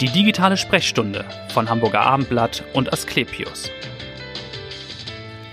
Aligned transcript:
Die 0.00 0.10
digitale 0.10 0.58
Sprechstunde 0.58 1.24
von 1.54 1.70
Hamburger 1.70 2.02
Abendblatt 2.02 2.62
und 2.74 2.92
Asklepios. 2.92 3.70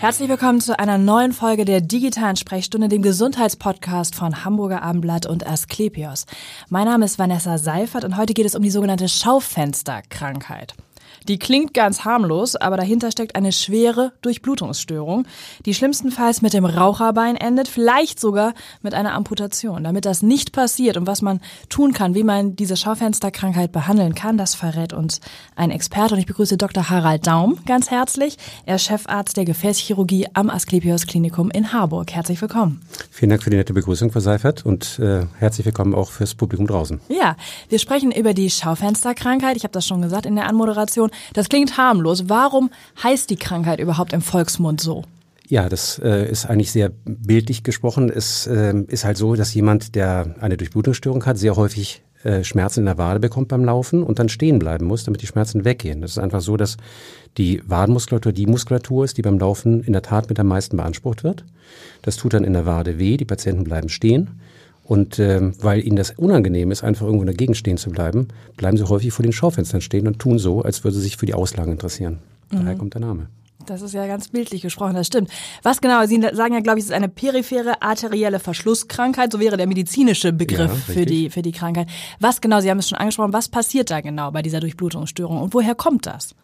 Herzlich 0.01 0.27
willkommen 0.27 0.59
zu 0.59 0.77
einer 0.77 0.97
neuen 0.97 1.31
Folge 1.31 1.63
der 1.63 1.79
digitalen 1.79 2.35
Sprechstunde, 2.35 2.89
dem 2.89 3.01
Gesundheitspodcast 3.01 4.15
von 4.15 4.43
Hamburger 4.43 4.81
Abendblatt 4.81 5.27
und 5.27 5.47
Asklepios. 5.47 6.25
Mein 6.67 6.83
Name 6.83 7.05
ist 7.05 7.17
Vanessa 7.17 7.57
Seifert 7.57 8.03
und 8.03 8.17
heute 8.17 8.33
geht 8.33 8.45
es 8.45 8.55
um 8.55 8.61
die 8.61 8.69
sogenannte 8.69 9.07
Schaufensterkrankheit. 9.07 10.75
Die 11.27 11.39
klingt 11.39 11.73
ganz 11.73 12.03
harmlos, 12.03 12.55
aber 12.55 12.75
dahinter 12.75 13.11
steckt 13.11 13.35
eine 13.35 13.51
schwere 13.51 14.11
Durchblutungsstörung, 14.21 15.25
die 15.65 15.73
schlimmstenfalls 15.73 16.41
mit 16.41 16.53
dem 16.53 16.65
Raucherbein 16.65 17.37
endet, 17.37 17.67
vielleicht 17.67 18.19
sogar 18.19 18.53
mit 18.81 18.93
einer 18.93 19.13
Amputation. 19.13 19.83
Damit 19.85 20.05
das 20.05 20.21
nicht 20.21 20.51
passiert 20.51 20.97
und 20.97 21.07
was 21.07 21.21
man 21.21 21.39
tun 21.69 21.93
kann, 21.93 22.13
wie 22.13 22.23
man 22.23 22.55
diese 22.55 22.75
Schaufensterkrankheit 22.75 23.71
behandeln 23.71 24.15
kann, 24.15 24.37
das 24.37 24.53
verrät 24.53 24.91
uns 24.91 25.21
ein 25.55 25.71
Experte 25.71 26.15
und 26.15 26.19
ich 26.19 26.25
begrüße 26.25 26.57
Dr. 26.57 26.89
Harald 26.89 27.25
Daum 27.25 27.57
ganz 27.65 27.89
herzlich. 27.89 28.37
Er 28.65 28.75
ist 28.75 28.83
Chefarzt 28.83 29.37
der 29.37 29.45
Gefäßchirurgie 29.45 30.27
am 30.33 30.49
Asklepios 30.49 31.07
Klinikum 31.07 31.49
in 31.51 31.71
Harburg. 31.71 32.11
Herzlich 32.11 32.41
willkommen. 32.41 32.81
Vielen 33.09 33.29
Dank 33.29 33.43
für 33.43 33.49
die 33.49 33.57
nette 33.57 33.73
Begrüßung, 33.73 34.11
Frau 34.11 34.19
Seifert, 34.19 34.65
und 34.65 34.99
äh, 34.99 35.25
herzlich 35.39 35.65
willkommen 35.65 35.95
auch 35.95 36.11
fürs 36.11 36.35
Publikum 36.35 36.67
draußen. 36.67 36.99
Ja, 37.07 37.37
wir 37.69 37.79
sprechen 37.79 38.11
über 38.11 38.33
die 38.33 38.49
Schaufensterkrankheit. 38.49 39.55
Ich 39.55 39.63
habe 39.63 39.71
das 39.71 39.87
schon 39.87 40.01
gesagt 40.01 40.25
in 40.25 40.35
der 40.35 40.47
Anmoderation. 40.47 41.11
Das 41.33 41.49
klingt 41.49 41.77
harmlos. 41.77 42.29
Warum 42.29 42.69
heißt 43.01 43.29
die 43.29 43.35
Krankheit 43.35 43.79
überhaupt 43.79 44.13
im 44.13 44.21
Volksmund 44.21 44.81
so? 44.81 45.03
Ja, 45.47 45.69
das 45.69 45.99
äh, 45.99 46.29
ist 46.29 46.45
eigentlich 46.45 46.71
sehr 46.71 46.89
bildlich 47.05 47.63
gesprochen. 47.63 48.09
Es 48.09 48.47
äh, 48.47 48.73
ist 48.87 49.03
halt 49.03 49.17
so, 49.17 49.35
dass 49.35 49.53
jemand, 49.53 49.95
der 49.95 50.35
eine 50.39 50.57
Durchblutungsstörung 50.57 51.25
hat, 51.25 51.37
sehr 51.37 51.55
häufig 51.55 52.01
äh, 52.23 52.43
Schmerzen 52.45 52.81
in 52.81 52.85
der 52.85 52.97
Wade 52.97 53.19
bekommt 53.19 53.49
beim 53.49 53.65
Laufen 53.65 54.01
und 54.01 54.17
dann 54.17 54.29
stehen 54.29 54.57
bleiben 54.57 54.85
muss, 54.85 55.03
damit 55.03 55.21
die 55.21 55.27
Schmerzen 55.27 55.65
weggehen. 55.65 56.01
Das 56.01 56.11
ist 56.11 56.17
einfach 56.17 56.41
so, 56.41 56.55
dass 56.55 56.77
die 57.37 57.61
Wadenmuskulatur 57.67 58.31
die 58.31 58.47
Muskulatur 58.47 59.03
ist, 59.03 59.17
die 59.17 59.21
beim 59.21 59.37
Laufen 59.37 59.83
in 59.83 59.91
der 59.91 60.01
Tat 60.01 60.29
mit 60.29 60.39
am 60.39 60.47
meisten 60.47 60.77
beansprucht 60.77 61.25
wird. 61.25 61.43
Das 62.01 62.15
tut 62.15 62.33
dann 62.33 62.45
in 62.45 62.53
der 62.53 62.65
Wade 62.65 62.97
weh, 62.97 63.17
die 63.17 63.25
Patienten 63.25 63.65
bleiben 63.65 63.89
stehen. 63.89 64.39
Und 64.83 65.17
ähm, 65.17 65.53
weil 65.61 65.85
ihnen 65.85 65.95
das 65.95 66.11
unangenehm 66.11 66.71
ist, 66.71 66.83
einfach 66.83 67.05
irgendwo 67.05 67.25
dagegen 67.25 67.55
stehen 67.55 67.77
zu 67.77 67.89
bleiben, 67.89 68.27
bleiben 68.57 68.77
sie 68.77 68.83
häufig 68.83 69.13
vor 69.13 69.23
den 69.23 69.31
Schaufenstern 69.31 69.81
stehen 69.81 70.07
und 70.07 70.19
tun 70.19 70.39
so, 70.39 70.61
als 70.61 70.83
würde 70.83 70.97
sie 70.97 71.03
sich 71.03 71.17
für 71.17 71.25
die 71.25 71.33
Auslagen 71.33 71.71
interessieren. 71.71 72.19
Mhm. 72.51 72.57
Daher 72.57 72.75
kommt 72.75 72.93
der 72.93 73.01
Name. 73.01 73.27
Das 73.65 73.81
ist 73.81 73.93
ja 73.93 74.05
ganz 74.07 74.27
bildlich 74.27 74.61
gesprochen, 74.61 74.95
das 74.95 75.07
stimmt. 75.07 75.29
Was 75.61 75.79
genau? 75.79 76.05
Sie 76.05 76.21
sagen 76.33 76.53
ja, 76.53 76.59
glaube 76.59 76.79
ich, 76.79 76.85
es 76.85 76.89
ist 76.89 76.95
eine 76.95 77.07
periphere 77.07 77.81
arterielle 77.81 78.39
Verschlusskrankheit, 78.39 79.31
so 79.31 79.39
wäre 79.39 79.55
der 79.55 79.67
medizinische 79.67 80.33
Begriff 80.33 80.71
ja, 80.87 80.93
für, 80.93 81.05
die, 81.05 81.29
für 81.29 81.41
die 81.41 81.53
Krankheit. 81.53 81.87
Was 82.19 82.41
genau, 82.41 82.59
Sie 82.59 82.69
haben 82.69 82.79
es 82.79 82.89
schon 82.89 82.97
angesprochen, 82.97 83.31
was 83.31 83.47
passiert 83.47 83.89
da 83.89 84.01
genau 84.01 84.31
bei 84.31 84.41
dieser 84.41 84.59
Durchblutungsstörung 84.59 85.41
und 85.41 85.53
woher 85.53 85.75
kommt 85.75 86.05
das? 86.05 86.35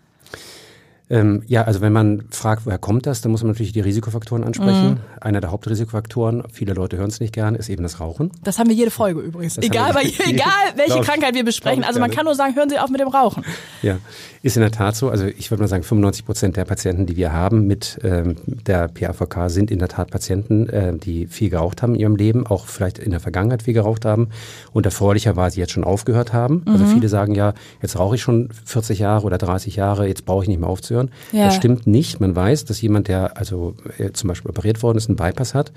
Ähm, 1.09 1.41
ja, 1.47 1.63
also 1.63 1.81
wenn 1.81 1.91
man 1.91 2.25
fragt, 2.29 2.67
woher 2.67 2.77
kommt 2.77 3.07
das, 3.07 3.21
dann 3.21 3.31
muss 3.31 3.41
man 3.41 3.51
natürlich 3.51 3.71
die 3.71 3.81
Risikofaktoren 3.81 4.43
ansprechen. 4.43 4.89
Mhm. 4.91 4.97
Einer 5.19 5.41
der 5.41 5.51
Hauptrisikofaktoren, 5.51 6.43
viele 6.53 6.73
Leute 6.73 6.97
hören 6.97 7.09
es 7.09 7.19
nicht 7.19 7.33
gern, 7.33 7.55
ist 7.55 7.67
eben 7.67 7.81
das 7.81 7.99
Rauchen. 7.99 8.31
Das 8.43 8.59
haben 8.59 8.69
wir 8.69 8.75
jede 8.75 8.91
Folge 8.91 9.21
übrigens. 9.21 9.57
egal, 9.57 9.93
bei, 9.93 10.03
egal 10.25 10.51
welche 10.75 11.01
Krankheit 11.01 11.33
wir 11.33 11.43
besprechen. 11.43 11.83
Also 11.83 11.99
man 11.99 12.11
kann 12.11 12.25
nur 12.25 12.35
sagen, 12.35 12.55
hören 12.55 12.69
Sie 12.69 12.77
auf 12.77 12.91
mit 12.91 13.01
dem 13.01 13.07
Rauchen. 13.07 13.43
Ja, 13.81 13.97
ist 14.43 14.55
in 14.55 14.61
der 14.61 14.71
Tat 14.71 14.95
so. 14.95 15.09
Also 15.09 15.25
ich 15.25 15.49
würde 15.49 15.63
mal 15.63 15.67
sagen, 15.67 15.83
95 15.83 16.25
Prozent 16.25 16.57
der 16.57 16.65
Patienten, 16.65 17.07
die 17.07 17.17
wir 17.17 17.33
haben 17.33 17.65
mit 17.65 17.99
ähm, 18.03 18.35
der 18.45 18.87
PAVK, 18.87 19.49
sind 19.49 19.71
in 19.71 19.79
der 19.79 19.87
Tat 19.87 20.11
Patienten, 20.11 20.69
äh, 20.69 20.95
die 20.95 21.25
viel 21.25 21.49
geraucht 21.49 21.81
haben 21.81 21.95
in 21.95 22.01
ihrem 22.01 22.15
Leben, 22.17 22.45
auch 22.45 22.67
vielleicht 22.67 22.99
in 22.99 23.09
der 23.09 23.19
Vergangenheit 23.19 23.63
viel 23.63 23.73
geraucht 23.73 24.05
haben 24.05 24.29
und 24.73 24.85
erfreulicherweise 24.85 25.59
jetzt 25.59 25.71
schon 25.71 25.83
aufgehört 25.83 26.33
haben. 26.33 26.61
Also 26.65 26.77
mhm. 26.77 26.79
Also 26.79 26.93
viele 26.93 27.09
sagen 27.09 27.35
ja, 27.35 27.53
jetzt 27.81 27.97
rauche 27.97 28.15
ich 28.15 28.21
schon 28.21 28.49
40 28.65 28.99
Jahre 28.99 29.25
oder 29.25 29.37
30 29.37 29.75
Jahre, 29.75 30.07
jetzt 30.07 30.25
brauche 30.25 30.43
ich 30.43 30.47
nicht 30.47 30.59
mehr 30.59 30.69
aufzuhören 30.69 30.98
aufzuhören. 30.99 31.09
Ja. 31.31 31.45
Das 31.45 31.55
stimmt 31.55 31.87
nicht. 31.87 32.19
Man 32.19 32.35
weiß, 32.35 32.65
dass 32.65 32.81
jemand, 32.81 33.07
der 33.07 33.37
also 33.37 33.75
äh, 33.97 34.11
zum 34.11 34.27
Beispiel 34.27 34.49
operiert 34.49 34.83
worden 34.83 34.97
ist, 34.97 35.09
einen 35.09 35.15
Bypass 35.15 35.53
hat, 35.53 35.71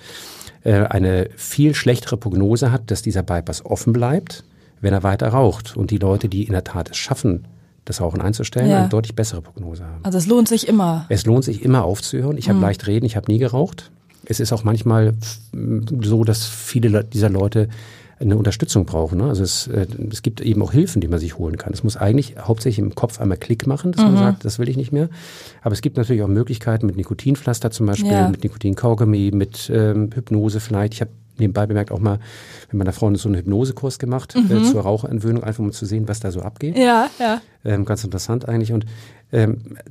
äh, 0.64 0.84
eine 0.84 1.28
viel 1.36 1.74
schlechtere 1.74 2.16
Prognose 2.16 2.72
hat, 2.72 2.90
dass 2.90 3.02
dieser 3.02 3.22
Bypass 3.22 3.64
offen 3.64 3.92
bleibt, 3.92 4.44
wenn 4.80 4.92
er 4.92 5.02
weiter 5.02 5.28
raucht. 5.28 5.76
Und 5.76 5.90
die 5.90 5.98
Leute, 5.98 6.28
die 6.28 6.44
in 6.44 6.52
der 6.52 6.64
Tat 6.64 6.90
es 6.90 6.96
schaffen, 6.96 7.46
das 7.84 8.00
Rauchen 8.00 8.20
einzustellen, 8.20 8.70
ja. 8.70 8.80
eine 8.80 8.88
deutlich 8.88 9.14
bessere 9.14 9.42
Prognose 9.42 9.84
haben. 9.84 10.04
Also 10.04 10.18
es 10.18 10.26
lohnt 10.26 10.48
sich 10.48 10.68
immer. 10.68 11.06
Es 11.08 11.26
lohnt 11.26 11.44
sich 11.44 11.62
immer 11.64 11.84
aufzuhören. 11.84 12.38
Ich 12.38 12.48
habe 12.48 12.58
mhm. 12.58 12.64
leicht 12.64 12.86
reden, 12.86 13.04
ich 13.04 13.16
habe 13.16 13.30
nie 13.30 13.38
geraucht. 13.38 13.90
Es 14.24 14.38
ist 14.38 14.52
auch 14.52 14.62
manchmal 14.62 15.14
so, 16.00 16.22
dass 16.22 16.46
viele 16.46 17.02
dieser 17.02 17.28
Leute 17.28 17.68
eine 18.22 18.36
Unterstützung 18.36 18.86
brauchen. 18.86 19.18
Ne? 19.18 19.24
Also 19.24 19.42
es, 19.42 19.66
äh, 19.66 19.86
es 20.10 20.22
gibt 20.22 20.40
eben 20.40 20.62
auch 20.62 20.72
Hilfen, 20.72 21.00
die 21.00 21.08
man 21.08 21.18
sich 21.18 21.36
holen 21.38 21.56
kann. 21.56 21.72
Es 21.72 21.82
muss 21.82 21.96
eigentlich 21.96 22.36
hauptsächlich 22.38 22.78
im 22.78 22.94
Kopf 22.94 23.20
einmal 23.20 23.36
Klick 23.36 23.66
machen, 23.66 23.92
dass 23.92 24.02
mhm. 24.02 24.14
man 24.14 24.22
sagt, 24.22 24.44
das 24.44 24.58
will 24.58 24.68
ich 24.68 24.76
nicht 24.76 24.92
mehr. 24.92 25.08
Aber 25.62 25.72
es 25.72 25.82
gibt 25.82 25.96
natürlich 25.96 26.22
auch 26.22 26.28
Möglichkeiten 26.28 26.86
mit 26.86 26.96
Nikotinpflaster 26.96 27.70
zum 27.70 27.86
Beispiel, 27.86 28.10
ja. 28.10 28.28
mit 28.28 28.42
Nikotinkaugummi, 28.42 29.30
mit 29.34 29.70
ähm, 29.74 30.10
Hypnose 30.14 30.60
vielleicht. 30.60 30.94
Ich 30.94 31.00
habe 31.00 31.10
nebenbei 31.38 31.66
bemerkt 31.66 31.90
auch 31.90 31.98
mal 31.98 32.18
mit 32.70 32.78
meiner 32.78 32.92
Freundin 32.92 33.18
so 33.18 33.28
einen 33.28 33.36
Hypnosekurs 33.36 33.98
gemacht 33.98 34.34
äh, 34.34 34.40
mhm. 34.40 34.64
äh, 34.64 34.70
zur 34.70 34.82
Rauchentwöhnung, 34.82 35.42
einfach 35.42 35.62
um 35.62 35.72
zu 35.72 35.86
sehen, 35.86 36.08
was 36.08 36.20
da 36.20 36.30
so 36.30 36.40
abgeht. 36.40 36.76
Ja, 36.76 37.08
ja. 37.18 37.40
Ähm, 37.64 37.84
ganz 37.84 38.04
interessant 38.04 38.48
eigentlich. 38.48 38.72
Und 38.72 38.86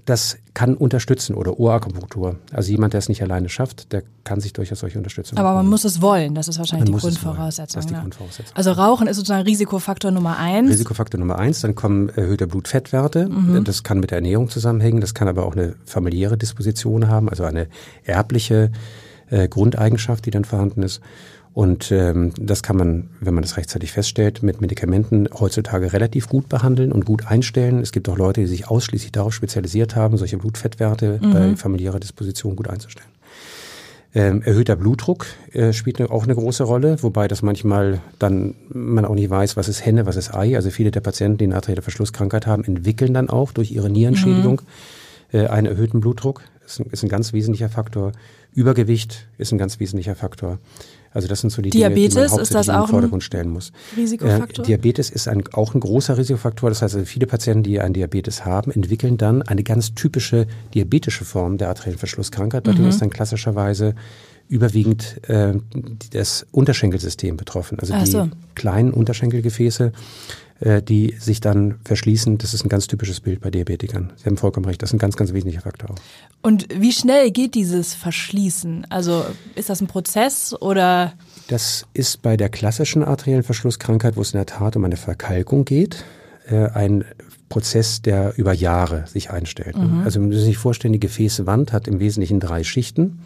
das 0.05 0.37
kann 0.53 0.75
unterstützen 0.75 1.33
oder 1.33 1.59
Ohrakupunktur. 1.59 2.35
Also 2.53 2.69
jemand, 2.69 2.93
der 2.93 2.99
es 2.99 3.09
nicht 3.09 3.23
alleine 3.23 3.49
schafft, 3.49 3.91
der 3.91 4.03
kann 4.23 4.39
sich 4.39 4.53
durchaus 4.53 4.81
solche 4.81 4.99
Unterstützung 4.99 5.35
Aber 5.39 5.55
man 5.55 5.67
muss 5.67 5.83
es 5.83 5.99
wollen, 5.99 6.35
das 6.35 6.47
ist 6.47 6.59
wahrscheinlich 6.59 6.91
die 6.91 7.01
Grundvoraussetzung. 7.01 7.77
Das 7.77 7.85
ist 7.85 7.89
die 7.89 7.95
ja. 7.95 8.01
Grundvoraussetzung. 8.01 8.55
Also 8.55 8.71
Rauchen 8.73 9.07
ist 9.07 9.17
sozusagen 9.17 9.43
Risikofaktor 9.43 10.11
Nummer 10.11 10.37
eins. 10.37 10.69
Risikofaktor 10.69 11.19
Nummer 11.19 11.39
eins, 11.39 11.61
dann 11.61 11.73
kommen 11.73 12.09
erhöhte 12.09 12.45
Blutfettwerte. 12.45 13.29
Mhm. 13.29 13.63
Das 13.63 13.81
kann 13.81 13.99
mit 13.99 14.11
der 14.11 14.19
Ernährung 14.19 14.47
zusammenhängen, 14.47 15.01
das 15.01 15.15
kann 15.15 15.27
aber 15.27 15.43
auch 15.43 15.55
eine 15.55 15.73
familiäre 15.85 16.37
Disposition 16.37 17.07
haben, 17.07 17.27
also 17.27 17.43
eine 17.43 17.67
erbliche 18.03 18.71
äh, 19.31 19.47
Grundeigenschaft, 19.47 20.23
die 20.27 20.31
dann 20.31 20.45
vorhanden 20.45 20.83
ist. 20.83 21.01
Und 21.53 21.91
ähm, 21.91 22.31
das 22.39 22.63
kann 22.63 22.77
man, 22.77 23.09
wenn 23.19 23.33
man 23.33 23.41
das 23.41 23.57
rechtzeitig 23.57 23.91
feststellt, 23.91 24.41
mit 24.41 24.61
Medikamenten 24.61 25.27
heutzutage 25.37 25.91
relativ 25.91 26.29
gut 26.29 26.47
behandeln 26.47 26.93
und 26.93 27.05
gut 27.05 27.27
einstellen. 27.27 27.79
Es 27.81 27.91
gibt 27.91 28.07
auch 28.07 28.17
Leute, 28.17 28.41
die 28.41 28.47
sich 28.47 28.69
ausschließlich 28.69 29.11
darauf 29.11 29.33
spezialisiert 29.33 29.95
haben, 29.95 30.17
solche 30.17 30.37
Blutfettwerte 30.37 31.19
mhm. 31.21 31.33
bei 31.33 31.55
familiärer 31.57 31.99
Disposition 31.99 32.55
gut 32.55 32.69
einzustellen. 32.69 33.09
Ähm, 34.13 34.41
erhöhter 34.41 34.75
Blutdruck 34.75 35.25
äh, 35.53 35.71
spielt 35.71 35.99
ne, 35.99 36.11
auch 36.11 36.23
eine 36.23 36.35
große 36.35 36.63
Rolle, 36.63 37.01
wobei 37.01 37.29
das 37.29 37.41
manchmal 37.41 38.01
dann 38.19 38.55
man 38.69 39.05
auch 39.05 39.15
nicht 39.15 39.29
weiß, 39.29 39.55
was 39.55 39.69
ist 39.69 39.85
Henne, 39.85 40.05
was 40.05 40.17
ist 40.17 40.33
Ei. 40.33 40.55
Also 40.57 40.69
viele 40.69 40.91
der 40.91 40.99
Patienten, 40.99 41.37
die 41.37 41.45
eine 41.45 41.55
arterielle 41.55 41.81
Verschlusskrankheit 41.81 42.45
haben, 42.45 42.65
entwickeln 42.65 43.13
dann 43.13 43.29
auch 43.29 43.53
durch 43.53 43.71
ihre 43.71 43.89
Nierenschädigung 43.89 44.61
mhm. 45.31 45.39
äh, 45.39 45.47
einen 45.47 45.67
erhöhten 45.67 46.01
Blutdruck. 46.01 46.43
Das 46.63 46.73
ist 46.73 46.79
ein, 46.79 46.89
ist 46.91 47.03
ein 47.03 47.09
ganz 47.09 47.31
wesentlicher 47.31 47.69
Faktor. 47.69 48.11
Übergewicht 48.53 49.27
ist 49.37 49.53
ein 49.53 49.57
ganz 49.57 49.79
wesentlicher 49.79 50.15
Faktor. 50.15 50.59
Also 51.13 51.27
das 51.27 51.41
sind 51.41 51.49
so 51.49 51.61
die 51.61 51.69
Diabetes, 51.69 52.13
Dinge, 52.13 52.25
die 52.27 52.31
man 52.31 52.39
ist 52.41 52.55
das 52.55 52.69
auch 52.69 52.85
im 52.85 52.89
Vordergrund 52.89 53.23
stellen 53.23 53.49
muss. 53.49 53.71
Risikofaktor? 53.97 54.63
Äh, 54.63 54.67
Diabetes 54.67 55.09
ist 55.09 55.27
ein, 55.27 55.43
auch 55.53 55.73
ein 55.73 55.79
großer 55.81 56.17
Risikofaktor. 56.17 56.69
Das 56.69 56.81
heißt, 56.81 56.95
also 56.95 57.05
viele 57.05 57.27
Patienten, 57.27 57.63
die 57.63 57.79
einen 57.79 57.93
Diabetes 57.93 58.45
haben, 58.45 58.71
entwickeln 58.71 59.17
dann 59.17 59.41
eine 59.41 59.63
ganz 59.63 59.93
typische 59.93 60.47
diabetische 60.73 61.25
Form 61.25 61.57
der 61.57 61.69
arteriellen 61.69 61.99
Verschlusskrankheit. 61.99 62.65
Dort 62.65 62.79
mhm. 62.79 62.87
ist 62.87 63.01
dann 63.01 63.09
klassischerweise 63.09 63.95
überwiegend 64.47 65.21
äh, 65.29 65.53
das 66.11 66.45
Unterschenkelsystem 66.51 67.37
betroffen. 67.37 67.79
Also 67.79 67.93
Ach 67.93 68.03
die 68.03 68.11
so. 68.11 68.29
kleinen 68.55 68.91
Unterschenkelgefäße 68.91 69.91
äh, 70.61 70.81
die 70.81 71.15
sich 71.19 71.41
dann 71.41 71.79
verschließen. 71.85 72.37
Das 72.37 72.53
ist 72.53 72.63
ein 72.63 72.69
ganz 72.69 72.85
typisches 72.87 73.19
Bild 73.19 73.41
bei 73.41 73.49
Diabetikern. 73.49 74.13
Sie 74.15 74.25
haben 74.25 74.37
vollkommen 74.37 74.67
recht, 74.67 74.81
das 74.81 74.91
ist 74.91 74.93
ein 74.93 74.99
ganz, 74.99 75.17
ganz 75.17 75.33
wesentlicher 75.33 75.61
Faktor. 75.61 75.95
Und 76.43 76.67
wie 76.73 76.91
schnell 76.91 77.31
geht 77.31 77.55
dieses 77.55 77.95
Verschließen? 77.95 78.85
Also 78.91 79.25
ist 79.55 79.69
das 79.69 79.81
ein 79.81 79.87
Prozess 79.87 80.53
oder? 80.53 81.13
Das 81.47 81.87
ist 81.93 82.21
bei 82.21 82.37
der 82.37 82.49
klassischen 82.49 83.03
arteriellen 83.03 83.43
Verschlusskrankheit, 83.43 84.15
wo 84.17 84.21
es 84.21 84.33
in 84.33 84.37
der 84.37 84.45
Tat 84.45 84.75
um 84.75 84.85
eine 84.85 84.97
Verkalkung 84.97 85.65
geht, 85.65 86.03
äh, 86.47 86.67
ein 86.67 87.05
Prozess, 87.49 88.01
der 88.03 88.37
über 88.37 88.53
Jahre 88.53 89.05
sich 89.07 89.31
einstellt. 89.31 89.77
Mhm. 89.77 90.03
Also 90.05 90.19
man 90.19 90.29
muss 90.29 90.41
sich 90.41 90.57
vorstellen, 90.57 90.93
die 90.93 90.99
Gefäßwand 90.99 91.73
hat 91.73 91.87
im 91.87 91.99
Wesentlichen 91.99 92.39
drei 92.39 92.63
Schichten 92.63 93.19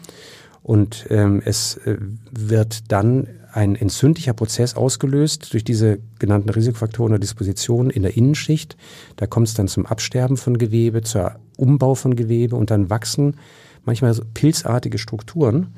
und 0.66 1.06
ähm, 1.10 1.40
es 1.44 1.76
äh, 1.86 1.96
wird 2.28 2.90
dann 2.90 3.28
ein 3.52 3.76
entzündlicher 3.76 4.32
Prozess 4.32 4.74
ausgelöst 4.74 5.52
durch 5.52 5.62
diese 5.62 6.00
genannten 6.18 6.50
Risikofaktoren 6.50 7.12
oder 7.12 7.20
Dispositionen 7.20 7.90
in 7.90 8.02
der 8.02 8.16
Innenschicht. 8.16 8.76
Da 9.14 9.28
kommt 9.28 9.46
es 9.46 9.54
dann 9.54 9.68
zum 9.68 9.86
Absterben 9.86 10.36
von 10.36 10.58
Gewebe, 10.58 11.02
zur 11.02 11.36
Umbau 11.56 11.94
von 11.94 12.16
Gewebe 12.16 12.56
und 12.56 12.72
dann 12.72 12.90
wachsen 12.90 13.36
manchmal 13.84 14.12
so 14.12 14.24
pilzartige 14.34 14.98
Strukturen, 14.98 15.68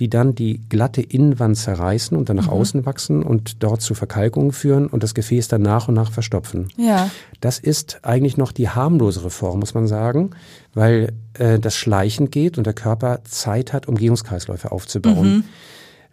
die 0.00 0.08
dann 0.08 0.34
die 0.34 0.62
glatte 0.68 1.02
Innenwand 1.02 1.58
zerreißen 1.58 2.16
und 2.16 2.30
dann 2.30 2.36
nach 2.36 2.46
mhm. 2.46 2.54
außen 2.54 2.86
wachsen 2.86 3.22
und 3.22 3.62
dort 3.62 3.82
zu 3.82 3.94
Verkalkungen 3.94 4.50
führen 4.50 4.86
und 4.86 5.02
das 5.02 5.14
Gefäß 5.14 5.48
dann 5.48 5.60
nach 5.60 5.88
und 5.88 5.94
nach 5.94 6.10
verstopfen. 6.10 6.68
Ja. 6.78 7.10
Das 7.40 7.58
ist 7.58 8.00
eigentlich 8.02 8.38
noch 8.38 8.50
die 8.50 8.70
harmlosere 8.70 9.28
Form, 9.30 9.60
muss 9.60 9.74
man 9.74 9.86
sagen, 9.86 10.30
weil 10.72 11.12
äh, 11.34 11.58
das 11.58 11.76
schleichend 11.76 12.32
geht 12.32 12.56
und 12.56 12.66
der 12.66 12.72
Körper 12.72 13.20
Zeit 13.24 13.74
hat, 13.74 13.86
Umgehungskreisläufe 13.88 14.72
aufzubauen. 14.72 15.28
Mhm. 15.28 15.44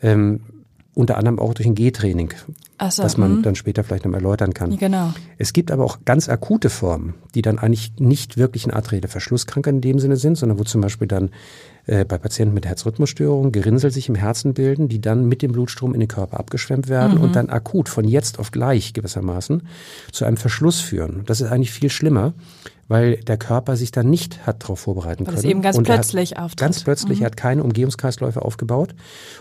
Ähm, 0.02 0.42
unter 0.98 1.18
anderem 1.18 1.38
auch 1.38 1.54
durch 1.54 1.68
ein 1.68 1.76
G-Training, 1.76 2.34
so, 2.90 3.04
was 3.04 3.18
man 3.18 3.38
mh. 3.38 3.42
dann 3.44 3.56
später 3.56 3.84
vielleicht 3.84 4.06
noch 4.06 4.14
erläutern 4.14 4.54
kann. 4.54 4.76
Genau. 4.78 5.14
Es 5.38 5.54
gibt 5.54 5.72
aber 5.72 5.86
auch 5.86 6.00
ganz 6.06 6.28
akute 6.28 6.72
Formen, 6.72 7.14
die 7.36 7.44
dann 7.44 7.60
eigentlich 7.60 7.94
nicht 8.00 8.38
wirklich 8.38 8.66
eine 8.66 8.74
arterielle 8.74 9.08
Verschlusskrankheit 9.08 9.76
in 9.76 9.82
dem 9.82 10.00
Sinne 10.00 10.18
sind, 10.18 10.38
sondern 10.38 10.58
wo 10.58 10.64
zum 10.64 10.82
Beispiel 10.82 11.08
dann 11.08 11.30
äh, 11.86 12.04
bei 12.04 12.18
Patienten 12.18 12.56
mit 12.56 12.66
Herzrhythmusstörungen 12.66 13.52
Gerinnsel 13.52 13.92
sich 13.92 14.10
im 14.10 14.16
Herzen 14.16 14.56
bilden, 14.56 14.90
die 14.90 15.00
dann 15.00 15.26
mit 15.28 15.44
dem 15.44 15.52
Blutstrom 15.52 15.94
in 15.94 16.00
den 16.00 16.10
Körper 16.10 16.40
abgeschwemmt 16.40 16.90
werden 16.90 17.20
mhm. 17.20 17.24
und 17.24 17.36
dann 17.36 17.50
akut 17.50 17.90
von 17.90 18.08
jetzt 18.08 18.40
auf 18.40 18.50
gleich 18.50 18.94
gewissermaßen 18.94 19.68
zu 20.12 20.26
einem 20.26 20.38
Verschluss 20.38 20.82
führen. 20.82 21.22
Das 21.28 21.42
ist 21.42 21.52
eigentlich 21.52 21.72
viel 21.72 21.92
schlimmer, 21.92 22.34
weil 22.88 23.18
der 23.18 23.38
Körper 23.38 23.76
sich 23.76 23.92
dann 23.92 24.10
nicht 24.10 24.48
hat 24.48 24.64
darauf 24.64 24.80
vorbereiten 24.80 25.28
weil 25.28 25.36
können. 25.36 25.44
Das 25.44 25.46
eben 25.46 25.62
ganz 25.62 25.78
plötzlich 25.84 26.40
auftritt. 26.40 26.60
Ganz 26.60 26.84
plötzlich, 26.84 27.20
mhm. 27.20 27.24
er 27.24 27.28
hat 27.28 27.38
keine 27.38 27.64
Umgehungskreisläufe 27.64 28.42
aufgebaut 28.42 28.96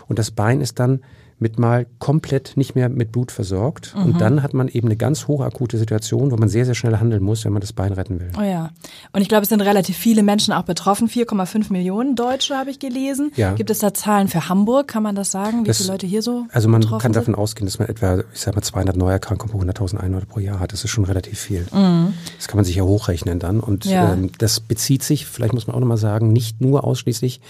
und 0.07 0.19
das 0.19 0.29
Bein 0.29 0.61
ist 0.61 0.79
dann 0.79 1.01
mit 1.39 1.59
mal 1.59 1.85
komplett 1.99 2.53
nicht 2.55 2.73
mehr 2.73 2.89
mit 2.89 3.11
Blut 3.11 3.31
versorgt. 3.31 3.93
Mhm. 3.95 4.03
Und 4.03 4.21
dann 4.21 4.41
hat 4.41 4.53
man 4.55 4.67
eben 4.67 4.87
eine 4.87 4.95
ganz 4.95 5.27
hohe 5.27 5.45
akute 5.45 5.77
Situation, 5.77 6.31
wo 6.31 6.37
man 6.37 6.49
sehr, 6.49 6.65
sehr 6.65 6.73
schnell 6.73 6.97
handeln 6.97 7.21
muss, 7.21 7.45
wenn 7.45 7.53
man 7.53 7.61
das 7.61 7.73
Bein 7.73 7.93
retten 7.93 8.19
will. 8.19 8.31
Oh 8.37 8.41
ja. 8.41 8.71
Und 9.13 9.21
ich 9.21 9.29
glaube, 9.29 9.43
es 9.43 9.49
sind 9.49 9.61
relativ 9.61 9.95
viele 9.97 10.23
Menschen 10.23 10.51
auch 10.51 10.63
betroffen. 10.63 11.07
4,5 11.07 11.71
Millionen 11.71 12.15
Deutsche 12.15 12.57
habe 12.57 12.71
ich 12.71 12.79
gelesen. 12.79 13.31
Ja. 13.35 13.53
Gibt 13.53 13.69
es 13.69 13.79
da 13.79 13.93
Zahlen 13.93 14.27
für 14.29 14.49
Hamburg? 14.49 14.87
Kann 14.87 15.03
man 15.03 15.13
das 15.13 15.31
sagen? 15.31 15.63
Wie 15.63 15.67
das, 15.67 15.77
viele 15.77 15.91
Leute 15.91 16.07
hier 16.07 16.23
so 16.23 16.47
Also 16.51 16.69
man 16.69 16.81
kann 16.81 17.01
sind? 17.01 17.15
davon 17.15 17.35
ausgehen, 17.35 17.67
dass 17.67 17.77
man 17.77 17.87
etwa, 17.87 18.19
ich 18.33 18.39
sag 18.39 18.55
mal, 18.55 18.63
200 18.63 18.97
Neuerkrankungen 18.97 19.51
pro 19.51 19.63
100.000 19.63 19.97
Einwohner 19.97 20.25
pro 20.25 20.39
Jahr 20.39 20.59
hat. 20.59 20.73
Das 20.73 20.83
ist 20.83 20.89
schon 20.89 21.05
relativ 21.05 21.39
viel. 21.39 21.67
Mhm. 21.71 22.13
Das 22.37 22.47
kann 22.47 22.57
man 22.57 22.65
sich 22.65 22.75
ja 22.75 22.83
hochrechnen 22.83 23.37
dann. 23.37 23.59
Und 23.59 23.85
ja. 23.85 24.13
ähm, 24.13 24.31
das 24.39 24.59
bezieht 24.59 25.03
sich, 25.03 25.27
vielleicht 25.27 25.53
muss 25.53 25.67
man 25.67 25.75
auch 25.75 25.79
nochmal 25.81 25.97
sagen, 25.97 26.33
nicht 26.33 26.61
nur 26.61 26.83
ausschließlich 26.83 27.41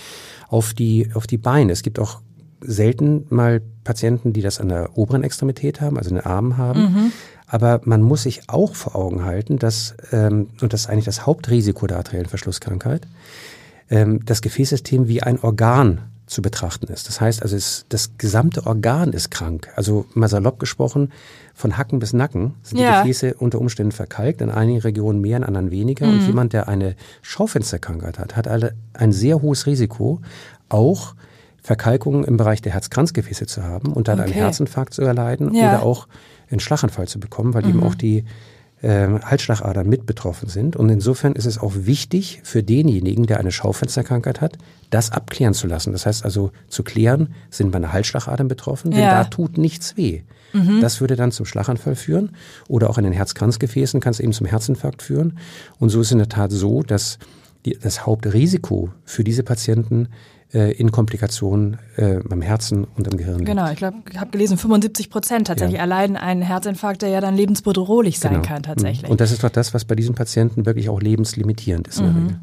auf 0.49 0.73
die, 0.73 1.09
auf 1.13 1.25
die 1.25 1.37
Beine. 1.37 1.71
Es 1.71 1.83
gibt 1.83 1.99
auch 1.99 2.19
selten 2.61 3.25
mal 3.29 3.61
Patienten, 3.83 4.33
die 4.33 4.41
das 4.41 4.59
an 4.59 4.69
der 4.69 4.97
oberen 4.97 5.23
Extremität 5.23 5.81
haben, 5.81 5.97
also 5.97 6.09
in 6.09 6.15
den 6.15 6.25
Armen 6.25 6.57
haben. 6.57 6.81
Mhm. 6.81 7.11
Aber 7.47 7.81
man 7.85 8.01
muss 8.01 8.23
sich 8.23 8.41
auch 8.47 8.75
vor 8.75 8.95
Augen 8.95 9.23
halten, 9.23 9.57
dass, 9.57 9.95
ähm, 10.11 10.49
und 10.61 10.73
das 10.73 10.81
ist 10.81 10.89
eigentlich 10.89 11.05
das 11.05 11.25
Hauptrisiko 11.25 11.87
der 11.87 11.97
arteriellen 11.97 12.27
Verschlusskrankheit, 12.27 13.07
ähm, 13.89 14.25
das 14.25 14.41
Gefäßsystem 14.41 15.07
wie 15.07 15.23
ein 15.23 15.39
Organ 15.39 16.01
zu 16.25 16.41
betrachten 16.41 16.91
ist. 16.91 17.07
Das 17.07 17.21
heißt 17.21 17.41
also, 17.41 17.55
es, 17.55 17.85
das 17.87 18.17
gesamte 18.17 18.65
Organ 18.65 19.13
ist 19.13 19.31
krank. 19.31 19.69
Also 19.77 20.05
mal 20.13 20.27
salopp 20.27 20.59
gesprochen, 20.59 21.13
von 21.53 21.77
Hacken 21.77 21.99
bis 21.99 22.11
Nacken 22.11 22.53
sind 22.63 22.79
ja. 22.79 23.01
die 23.01 23.07
Gefäße 23.07 23.35
unter 23.35 23.59
Umständen 23.59 23.93
verkalkt, 23.93 24.41
in 24.41 24.51
einigen 24.51 24.79
Regionen 24.79 25.21
mehr, 25.21 25.37
in 25.37 25.43
anderen 25.45 25.71
weniger. 25.71 26.05
Mhm. 26.05 26.13
Und 26.13 26.27
jemand, 26.27 26.53
der 26.53 26.67
eine 26.67 26.95
Schaufensterkrankheit 27.21 28.19
hat, 28.19 28.35
hat 28.35 28.47
alle 28.47 28.75
ein 28.93 29.13
sehr 29.13 29.41
hohes 29.41 29.65
Risiko, 29.65 30.21
auch 30.67 31.15
Verkalkungen 31.67 32.23
im 32.23 32.37
Bereich 32.37 32.61
der 32.61 32.71
Herzkranzgefäße 32.71 33.45
zu 33.45 33.61
haben 33.61 33.91
und 33.91 34.07
dann 34.07 34.21
okay. 34.21 34.31
einen 34.31 34.39
Herzinfarkt 34.39 34.93
zu 34.93 35.01
erleiden 35.01 35.53
ja. 35.53 35.67
oder 35.67 35.83
auch 35.83 36.07
einen 36.49 36.61
Schlaganfall 36.61 37.09
zu 37.09 37.19
bekommen, 37.19 37.53
weil 37.53 37.63
mhm. 37.63 37.69
eben 37.69 37.83
auch 37.83 37.93
die 37.93 38.23
äh, 38.81 39.09
Halsschlagadern 39.21 39.89
mit 39.89 40.05
betroffen 40.05 40.47
sind. 40.47 40.77
Und 40.77 40.87
insofern 40.87 41.33
ist 41.33 41.43
es 41.43 41.57
auch 41.57 41.73
wichtig 41.75 42.39
für 42.43 42.63
denjenigen, 42.63 43.25
der 43.25 43.41
eine 43.41 43.51
Schaufensterkrankheit 43.51 44.39
hat, 44.39 44.57
das 44.91 45.11
abklären 45.11 45.53
zu 45.53 45.67
lassen. 45.67 45.91
Das 45.91 46.05
heißt 46.05 46.23
also 46.23 46.51
zu 46.69 46.83
klären, 46.83 47.33
sind 47.49 47.73
meine 47.73 47.91
Halsschlagadern 47.91 48.47
betroffen, 48.47 48.91
denn 48.91 49.01
ja. 49.01 49.23
da 49.23 49.23
tut 49.25 49.57
nichts 49.57 49.97
weh. 49.97 50.21
Mhm. 50.53 50.79
Das 50.79 51.01
würde 51.01 51.17
dann 51.17 51.33
zum 51.33 51.45
Schlaganfall 51.45 51.95
führen 51.95 52.29
oder 52.69 52.89
auch 52.89 52.97
in 52.97 53.03
den 53.03 53.11
Herzkranzgefäßen 53.11 53.99
kann 53.99 54.11
es 54.11 54.21
eben 54.21 54.31
zum 54.31 54.47
Herzinfarkt 54.47 55.01
führen. 55.01 55.37
Und 55.79 55.89
so 55.89 55.99
ist 55.99 56.13
in 56.13 56.19
der 56.19 56.29
Tat 56.29 56.53
so, 56.53 56.81
dass 56.81 57.19
die, 57.65 57.77
das 57.77 58.05
Hauptrisiko 58.05 58.89
für 59.03 59.25
diese 59.25 59.43
Patienten 59.43 60.07
äh, 60.53 60.71
in 60.73 60.91
Komplikationen 60.91 61.77
äh, 61.95 62.19
beim 62.23 62.41
Herzen 62.41 62.85
und 62.95 63.11
am 63.11 63.17
Gehirn 63.17 63.39
liegt. 63.39 63.49
Genau, 63.49 63.69
ich 63.69 63.77
glaube, 63.77 63.97
ich 64.09 64.19
habe 64.19 64.31
gelesen, 64.31 64.57
75 64.57 65.09
Prozent 65.09 65.47
tatsächlich 65.47 65.75
ja. 65.75 65.81
erleiden 65.81 66.15
einen 66.15 66.41
Herzinfarkt, 66.41 67.01
der 67.01 67.09
ja 67.09 67.21
dann 67.21 67.35
lebensbedrohlich 67.35 68.19
sein 68.19 68.33
genau. 68.33 68.45
kann 68.45 68.63
tatsächlich. 68.63 69.09
Und 69.09 69.21
das 69.21 69.31
ist 69.31 69.43
doch 69.43 69.49
das, 69.49 69.73
was 69.73 69.85
bei 69.85 69.95
diesen 69.95 70.15
Patienten 70.15 70.65
wirklich 70.65 70.89
auch 70.89 71.01
lebenslimitierend 71.01 71.87
ist 71.87 71.99
in 71.99 72.05
der 72.05 72.13
mhm. 72.13 72.23
Regel. 72.27 72.39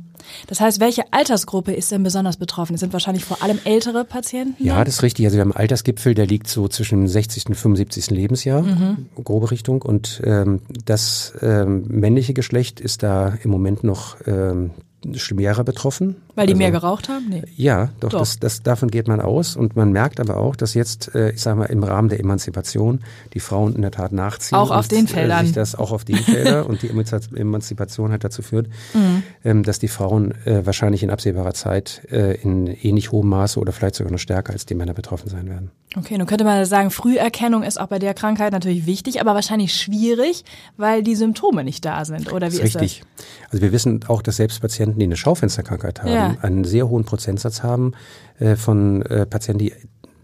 Das 0.46 0.60
heißt, 0.60 0.80
welche 0.80 1.02
Altersgruppe 1.12 1.72
ist 1.72 1.90
denn 1.92 2.02
besonders 2.02 2.36
betroffen? 2.36 2.74
Es 2.74 2.80
sind 2.80 2.92
wahrscheinlich 2.92 3.24
vor 3.24 3.42
allem 3.42 3.58
ältere 3.64 4.04
Patienten? 4.04 4.62
Ja, 4.64 4.84
das 4.84 4.96
ist 4.96 5.02
richtig. 5.02 5.26
Also 5.26 5.36
wir 5.36 5.42
haben 5.42 5.52
einen 5.52 5.60
Altersgipfel, 5.60 6.14
der 6.14 6.26
liegt 6.26 6.48
so 6.48 6.68
zwischen 6.68 7.00
dem 7.00 7.08
60. 7.08 7.46
und 7.48 7.54
75. 7.54 8.10
Lebensjahr, 8.10 8.62
mhm. 8.62 9.06
grobe 9.22 9.50
Richtung. 9.50 9.82
Und 9.82 10.22
ähm, 10.24 10.60
das 10.84 11.34
ähm, 11.42 11.84
männliche 11.88 12.34
Geschlecht 12.34 12.80
ist 12.80 13.02
da 13.02 13.34
im 13.42 13.50
Moment 13.50 13.84
noch 13.84 14.16
ähm, 14.26 14.70
schwerer 15.12 15.64
betroffen. 15.64 16.16
Weil 16.34 16.46
die 16.46 16.52
also, 16.54 16.58
mehr 16.58 16.70
geraucht 16.70 17.08
haben? 17.08 17.26
Nee. 17.28 17.42
Ja, 17.56 17.90
doch, 18.00 18.10
doch. 18.10 18.18
Das, 18.20 18.38
das, 18.38 18.62
davon 18.62 18.90
geht 18.90 19.06
man 19.06 19.20
aus. 19.20 19.56
Und 19.56 19.76
man 19.76 19.92
merkt 19.92 20.18
aber 20.18 20.36
auch, 20.36 20.56
dass 20.56 20.74
jetzt, 20.74 21.14
äh, 21.14 21.30
ich 21.30 21.40
sage 21.40 21.58
mal, 21.58 21.66
im 21.66 21.82
Rahmen 21.84 22.08
der 22.08 22.20
Emanzipation 22.20 23.00
die 23.34 23.40
Frauen 23.40 23.74
in 23.76 23.82
der 23.82 23.92
Tat 23.92 24.12
nachziehen. 24.12 24.58
Auch 24.58 24.70
auf 24.70 24.88
den 24.88 25.06
Feldern. 25.06 25.42
Äh, 25.42 25.46
sich 25.46 25.54
das 25.54 25.74
auch 25.76 25.92
auf 25.92 26.04
den 26.04 26.16
Feldern 26.16 26.66
und 26.66 26.82
die 26.82 26.90
Emanzipation 26.90 28.10
halt 28.10 28.24
dazu 28.24 28.42
führt, 28.42 28.68
mhm. 28.94 29.22
ähm, 29.44 29.62
dass 29.62 29.78
die 29.78 29.88
Frauen 29.88 30.32
äh, 30.44 30.66
wahrscheinlich 30.66 31.02
in 31.02 31.10
absehbarer 31.10 31.54
Zeit 31.54 32.02
äh, 32.10 32.34
in 32.34 32.66
ähnlich 32.66 33.12
hohem 33.12 33.28
Maße 33.28 33.60
oder 33.60 33.72
vielleicht 33.72 33.94
sogar 33.94 34.12
noch 34.12 34.18
stärker 34.18 34.52
als 34.52 34.66
die 34.66 34.74
Männer 34.74 34.94
betroffen 34.94 35.28
sein 35.28 35.48
werden. 35.48 35.70
Okay, 35.96 36.18
nun 36.18 36.26
könnte 36.26 36.42
man 36.42 36.64
sagen, 36.64 36.90
Früherkennung 36.90 37.62
ist 37.62 37.80
auch 37.80 37.86
bei 37.86 38.00
der 38.00 38.14
Krankheit 38.14 38.52
natürlich 38.52 38.84
wichtig, 38.86 39.20
aber 39.20 39.34
wahrscheinlich 39.34 39.72
schwierig, 39.74 40.44
weil 40.76 41.04
die 41.04 41.14
Symptome 41.14 41.62
nicht 41.62 41.84
da 41.84 42.04
sind. 42.04 42.32
Oder 42.32 42.48
wie 42.50 42.56
das 42.56 42.64
ist, 42.64 42.74
ist 42.74 42.80
richtig. 42.80 43.04
Das? 43.16 43.26
Also 43.50 43.62
wir 43.62 43.72
wissen 43.72 44.00
auch, 44.08 44.20
dass 44.20 44.36
selbst 44.36 44.60
Patienten, 44.60 44.98
die 44.98 45.04
eine 45.04 45.16
Schaufensterkrankheit 45.16 46.02
haben, 46.02 46.10
ja. 46.12 46.23
Einen 46.42 46.64
sehr 46.64 46.88
hohen 46.88 47.04
Prozentsatz 47.04 47.62
haben 47.62 47.92
äh, 48.38 48.56
von 48.56 49.02
äh, 49.02 49.26
Patienten, 49.26 49.58
die 49.58 49.72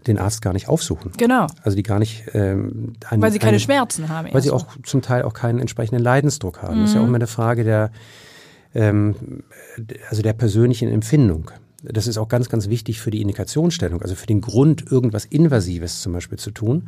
den 0.07 0.17
Arzt 0.17 0.41
gar 0.41 0.53
nicht 0.53 0.67
aufsuchen. 0.67 1.11
Genau. 1.17 1.47
Also 1.63 1.75
die 1.75 1.83
gar 1.83 1.99
nicht 1.99 2.23
ähm, 2.33 2.93
einen, 3.07 3.21
weil 3.21 3.31
sie 3.31 3.39
keine 3.39 3.51
einen, 3.51 3.59
Schmerzen 3.59 4.09
haben. 4.09 4.29
Weil 4.31 4.41
sie 4.41 4.51
auch 4.51 4.65
zum 4.83 5.01
Teil 5.01 5.23
auch 5.23 5.33
keinen 5.33 5.59
entsprechenden 5.59 6.03
Leidensdruck 6.03 6.61
haben. 6.61 6.77
Mhm. 6.77 6.81
Das 6.81 6.89
ist 6.89 6.95
ja 6.95 7.01
auch 7.01 7.07
immer 7.07 7.15
eine 7.15 7.27
Frage 7.27 7.63
der 7.63 7.91
ähm, 8.73 9.43
also 10.09 10.21
der 10.21 10.33
persönlichen 10.33 10.89
Empfindung. 10.89 11.51
Das 11.83 12.07
ist 12.07 12.17
auch 12.17 12.27
ganz, 12.27 12.49
ganz 12.49 12.69
wichtig 12.69 13.01
für 13.01 13.11
die 13.11 13.21
Indikationsstellung, 13.21 14.01
also 14.01 14.15
für 14.15 14.27
den 14.27 14.41
Grund, 14.41 14.91
irgendwas 14.91 15.25
Invasives 15.25 16.01
zum 16.01 16.13
Beispiel 16.13 16.37
zu 16.37 16.51
tun. 16.51 16.87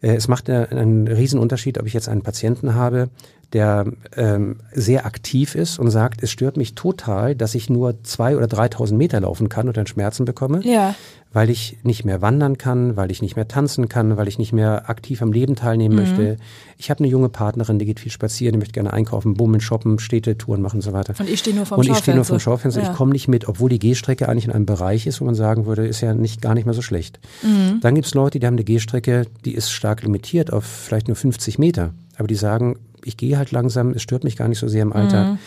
Äh, 0.00 0.14
es 0.14 0.28
macht 0.28 0.50
einen 0.50 1.08
Riesenunterschied, 1.08 1.78
ob 1.78 1.86
ich 1.86 1.94
jetzt 1.94 2.08
einen 2.08 2.22
Patienten 2.22 2.74
habe, 2.74 3.10
der 3.52 3.86
ähm, 4.16 4.56
sehr 4.74 5.06
aktiv 5.06 5.54
ist 5.54 5.78
und 5.78 5.90
sagt, 5.90 6.22
es 6.22 6.30
stört 6.30 6.58
mich 6.58 6.74
total, 6.74 7.34
dass 7.34 7.54
ich 7.54 7.70
nur 7.70 8.02
zwei 8.04 8.36
oder 8.36 8.44
3.000 8.44 8.94
Meter 8.94 9.20
laufen 9.20 9.48
kann 9.48 9.68
und 9.68 9.76
dann 9.76 9.86
Schmerzen 9.86 10.26
bekomme, 10.26 10.60
ja. 10.64 10.94
weil 11.32 11.48
ich 11.48 11.78
nicht 11.82 12.04
mehr 12.04 12.20
wandern 12.20 12.58
kann, 12.58 12.96
weil 12.98 13.10
ich 13.10 13.22
nicht 13.22 13.36
mehr 13.36 13.48
tanzen 13.48 13.88
kann, 13.88 14.18
weil 14.18 14.28
ich 14.28 14.36
nicht 14.36 14.52
mehr 14.52 14.90
aktiv 14.90 15.22
am 15.22 15.32
Leben 15.32 15.56
teilnehmen 15.56 15.96
mhm. 15.96 16.02
möchte. 16.02 16.36
Ich 16.76 16.90
habe 16.90 17.00
eine 17.00 17.08
junge 17.08 17.30
Partnerin, 17.30 17.78
die 17.78 17.86
geht 17.86 18.00
viel 18.00 18.12
spazieren, 18.12 18.52
die 18.52 18.58
möchte 18.58 18.74
gerne 18.74 18.92
einkaufen, 18.92 19.32
bummeln, 19.32 19.62
shoppen, 19.62 19.98
Städtetouren 19.98 20.60
machen 20.60 20.76
und 20.76 20.82
so 20.82 20.92
weiter. 20.92 21.14
Und 21.18 21.30
ich 21.30 21.40
stehe 21.40 21.56
nur 21.56 21.64
vom 21.64 21.78
und 21.78 21.86
Schaufenster. 21.86 21.92
Und 21.92 21.98
ich 21.98 22.02
stehe 22.02 22.16
nur 22.16 22.24
vom 22.26 22.40
Schaufenster. 22.40 22.82
Ja. 22.82 22.90
Ich 22.90 22.96
komme 22.96 23.12
nicht 23.12 23.28
mit, 23.28 23.48
obwohl 23.48 23.70
die 23.70 23.78
Gehstrecke 23.78 24.28
eigentlich 24.28 24.44
in 24.44 24.52
einem 24.52 24.66
Bereich 24.66 25.06
ist, 25.06 25.22
wo 25.22 25.24
man 25.24 25.34
sagen 25.34 25.64
würde, 25.64 25.86
ist 25.86 26.02
ja 26.02 26.12
nicht 26.12 26.42
gar 26.42 26.52
nicht 26.52 26.66
mehr 26.66 26.74
so 26.74 26.82
schlecht. 26.82 27.18
Mhm. 27.42 27.80
Dann 27.80 27.94
gibt's 27.94 28.12
Leute, 28.12 28.40
die 28.40 28.46
haben 28.46 28.54
eine 28.54 28.64
Gehstrecke, 28.64 29.24
die 29.46 29.54
ist 29.54 29.70
stark 29.70 30.02
limitiert 30.02 30.52
auf 30.52 30.64
vielleicht 30.66 31.08
nur 31.08 31.16
50 31.16 31.58
Meter. 31.58 31.94
Aber 32.18 32.28
die 32.28 32.34
sagen, 32.34 32.76
ich 33.08 33.16
gehe 33.16 33.36
halt 33.38 33.50
langsam, 33.50 33.90
es 33.92 34.02
stört 34.02 34.24
mich 34.24 34.36
gar 34.36 34.48
nicht 34.48 34.58
so 34.58 34.68
sehr 34.68 34.82
im 34.82 34.92
Alter. 34.92 35.24
Mhm. 35.32 35.38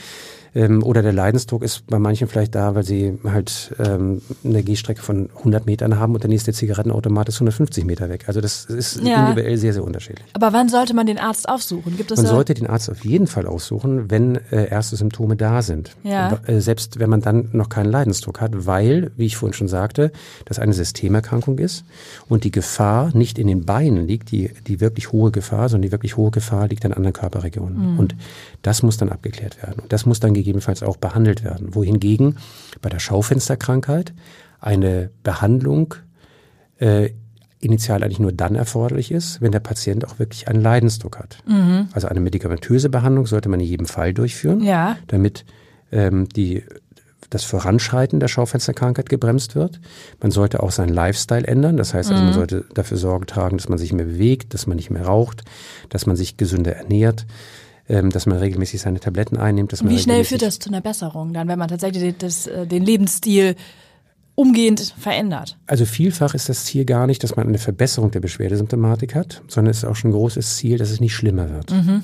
Ähm, 0.53 0.83
oder 0.83 1.01
der 1.01 1.13
Leidensdruck 1.13 1.63
ist 1.63 1.87
bei 1.87 1.97
manchen 1.97 2.27
vielleicht 2.27 2.55
da, 2.55 2.75
weil 2.75 2.83
sie 2.83 3.17
halt 3.23 3.73
ähm, 3.79 4.21
eine 4.43 4.63
Gehstrecke 4.63 5.01
von 5.01 5.29
100 5.37 5.65
Metern 5.65 5.97
haben 5.97 6.13
und 6.13 6.23
der 6.23 6.29
nächste 6.29 6.51
Zigarettenautomat 6.51 7.29
ist 7.29 7.35
150 7.35 7.85
Meter 7.85 8.09
weg. 8.09 8.25
Also 8.27 8.41
das 8.41 8.65
ist 8.65 9.01
ja. 9.01 9.21
individuell 9.21 9.57
sehr, 9.57 9.73
sehr 9.73 9.83
unterschiedlich. 9.83 10.27
Aber 10.33 10.51
wann 10.51 10.67
sollte 10.67 10.93
man 10.93 11.05
den 11.05 11.17
Arzt 11.17 11.47
aufsuchen? 11.47 11.95
Gibt 11.95 12.11
es 12.11 12.17
man 12.17 12.25
sollte 12.25 12.53
den 12.53 12.67
Arzt 12.67 12.89
auf 12.89 13.05
jeden 13.05 13.27
Fall 13.27 13.47
aufsuchen, 13.47 14.11
wenn 14.11 14.35
äh, 14.51 14.67
erste 14.69 14.95
Symptome 14.95 15.35
da 15.37 15.61
sind. 15.61 15.95
Ja. 16.03 16.29
Und, 16.29 16.49
äh, 16.49 16.61
selbst 16.61 16.99
wenn 16.99 17.09
man 17.09 17.21
dann 17.21 17.49
noch 17.53 17.69
keinen 17.69 17.89
Leidensdruck 17.89 18.41
hat, 18.41 18.65
weil, 18.65 19.11
wie 19.15 19.25
ich 19.25 19.37
vorhin 19.37 19.53
schon 19.53 19.67
sagte, 19.67 20.11
das 20.45 20.59
eine 20.59 20.73
Systemerkrankung 20.73 21.59
ist 21.59 21.85
und 22.27 22.43
die 22.43 22.51
Gefahr 22.51 23.15
nicht 23.15 23.39
in 23.39 23.47
den 23.47 23.65
Beinen 23.65 24.07
liegt, 24.07 24.31
die, 24.31 24.51
die 24.67 24.81
wirklich 24.81 25.11
hohe 25.11 25.31
Gefahr, 25.31 25.69
sondern 25.69 25.87
die 25.87 25.91
wirklich 25.91 26.17
hohe 26.17 26.31
Gefahr 26.31 26.67
liegt 26.67 26.83
in 26.83 26.93
anderen 26.93 27.13
Körperregionen. 27.13 27.93
Mhm. 27.93 27.99
Und 27.99 28.15
das 28.61 28.83
muss 28.83 28.97
dann 28.97 29.09
abgeklärt 29.09 29.61
werden. 29.61 29.79
Und 29.81 29.91
das 29.93 30.05
muss 30.05 30.19
dann 30.19 30.33
gegebenenfalls 30.33 30.83
auch 30.83 30.97
behandelt 30.97 31.43
werden. 31.43 31.73
Wohingegen 31.73 32.37
bei 32.81 32.89
der 32.89 32.99
Schaufensterkrankheit 32.99 34.13
eine 34.59 35.09
Behandlung 35.23 35.95
äh, 36.79 37.09
initial 37.59 38.03
eigentlich 38.03 38.19
nur 38.19 38.31
dann 38.31 38.55
erforderlich 38.55 39.11
ist, 39.11 39.41
wenn 39.41 39.51
der 39.51 39.59
Patient 39.59 40.05
auch 40.07 40.19
wirklich 40.19 40.47
einen 40.47 40.61
Leidensdruck 40.61 41.19
hat. 41.19 41.37
Mhm. 41.47 41.89
Also 41.93 42.07
eine 42.07 42.19
medikamentöse 42.19 42.89
Behandlung 42.89 43.27
sollte 43.27 43.49
man 43.49 43.59
in 43.59 43.67
jedem 43.67 43.85
Fall 43.85 44.13
durchführen, 44.13 44.63
ja. 44.63 44.97
damit 45.07 45.45
ähm, 45.91 46.27
die 46.29 46.63
das 47.29 47.43
Voranschreiten 47.45 48.19
der 48.19 48.27
Schaufensterkrankheit 48.27 49.07
gebremst 49.09 49.55
wird. 49.55 49.79
Man 50.21 50.31
sollte 50.31 50.61
auch 50.61 50.71
seinen 50.71 50.93
Lifestyle 50.93 51.47
ändern. 51.47 51.77
Das 51.77 51.93
heißt, 51.93 52.09
also 52.09 52.21
man 52.21 52.33
mhm. 52.33 52.35
sollte 52.35 52.65
dafür 52.73 52.97
Sorge 52.97 53.25
tragen, 53.25 53.57
dass 53.57 53.69
man 53.69 53.77
sich 53.77 53.93
mehr 53.93 54.05
bewegt, 54.05 54.53
dass 54.53 54.67
man 54.67 54.75
nicht 54.75 54.89
mehr 54.89 55.05
raucht, 55.05 55.43
dass 55.89 56.05
man 56.05 56.17
sich 56.17 56.35
gesünder 56.35 56.75
ernährt, 56.75 57.25
dass 58.09 58.25
man 58.25 58.37
regelmäßig 58.37 58.81
seine 58.81 58.99
Tabletten 58.99 59.37
einnimmt. 59.37 59.71
Dass 59.71 59.83
man 59.83 59.93
Wie 59.93 59.99
schnell 59.99 60.23
führt 60.23 60.41
das 60.41 60.59
zu 60.59 60.69
einer 60.69 60.81
Besserung 60.81 61.33
dann, 61.33 61.47
wenn 61.47 61.59
man 61.59 61.67
tatsächlich 61.67 62.15
das, 62.17 62.47
äh, 62.47 62.65
den 62.65 62.83
Lebensstil 62.83 63.55
umgehend 64.35 64.93
verändert. 64.97 65.57
Also 65.67 65.85
vielfach 65.85 66.33
ist 66.33 66.49
das 66.49 66.65
Ziel 66.65 66.85
gar 66.85 67.05
nicht, 67.05 67.23
dass 67.23 67.35
man 67.35 67.47
eine 67.47 67.57
Verbesserung 67.57 68.11
der 68.11 68.21
Beschwerdesymptomatik 68.21 69.13
hat, 69.13 69.41
sondern 69.47 69.71
es 69.71 69.79
ist 69.79 69.85
auch 69.85 69.95
schon 69.95 70.11
ein 70.11 70.13
großes 70.13 70.57
Ziel, 70.57 70.77
dass 70.77 70.89
es 70.89 70.99
nicht 70.99 71.13
schlimmer 71.13 71.49
wird. 71.49 71.71
Mhm. 71.71 72.03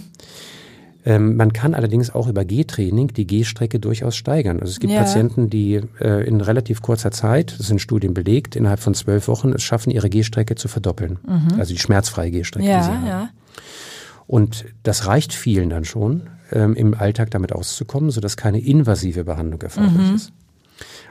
Ähm, 1.06 1.38
man 1.38 1.53
kann 1.53 1.74
allerdings 1.74 2.13
auch 2.13 2.27
über 2.27 2.44
Gehtraining 2.44 3.08
die 3.08 3.25
Gehstrecke 3.25 3.79
durchaus 3.79 4.17
steigern. 4.17 4.60
Also 4.60 4.72
es 4.72 4.79
gibt 4.79 4.91
ja. 4.91 5.00
Patienten, 5.00 5.50
die 5.50 5.82
äh, 6.01 6.27
in 6.27 6.41
relativ 6.41 6.82
kurzer 6.82 7.12
Zeit, 7.12 7.56
das 7.58 7.67
sind 7.67 7.79
Studien 7.79 8.13
belegt, 8.13 8.58
innerhalb 8.58 8.82
von 8.82 8.94
zwölf 8.94 9.29
Wochen 9.29 9.53
es 9.53 9.63
schaffen, 9.63 9.89
ihre 9.89 10.10
Gehstrecke 10.10 10.56
zu 10.56 10.67
verdoppeln. 10.67 11.20
Mhm. 11.25 11.60
Also 11.60 11.74
die 11.74 11.79
schmerzfreie 11.79 12.29
Gehstrecke. 12.29 12.67
Ja, 12.67 12.79
die 12.79 12.84
sie 12.84 12.91
haben. 12.91 13.08
ja. 13.08 13.29
Und 14.27 14.65
das 14.84 15.07
reicht 15.07 15.34
vielen 15.34 15.69
dann 15.69 15.86
schon, 15.86 16.29
ähm, 16.51 16.75
im 16.75 16.93
Alltag 16.93 17.31
damit 17.31 17.53
auszukommen, 17.53 18.12
sodass 18.12 18.38
keine 18.38 18.60
invasive 18.60 19.24
Behandlung 19.24 19.62
erforderlich 19.62 20.10
mhm. 20.10 20.15
ist. 20.15 20.34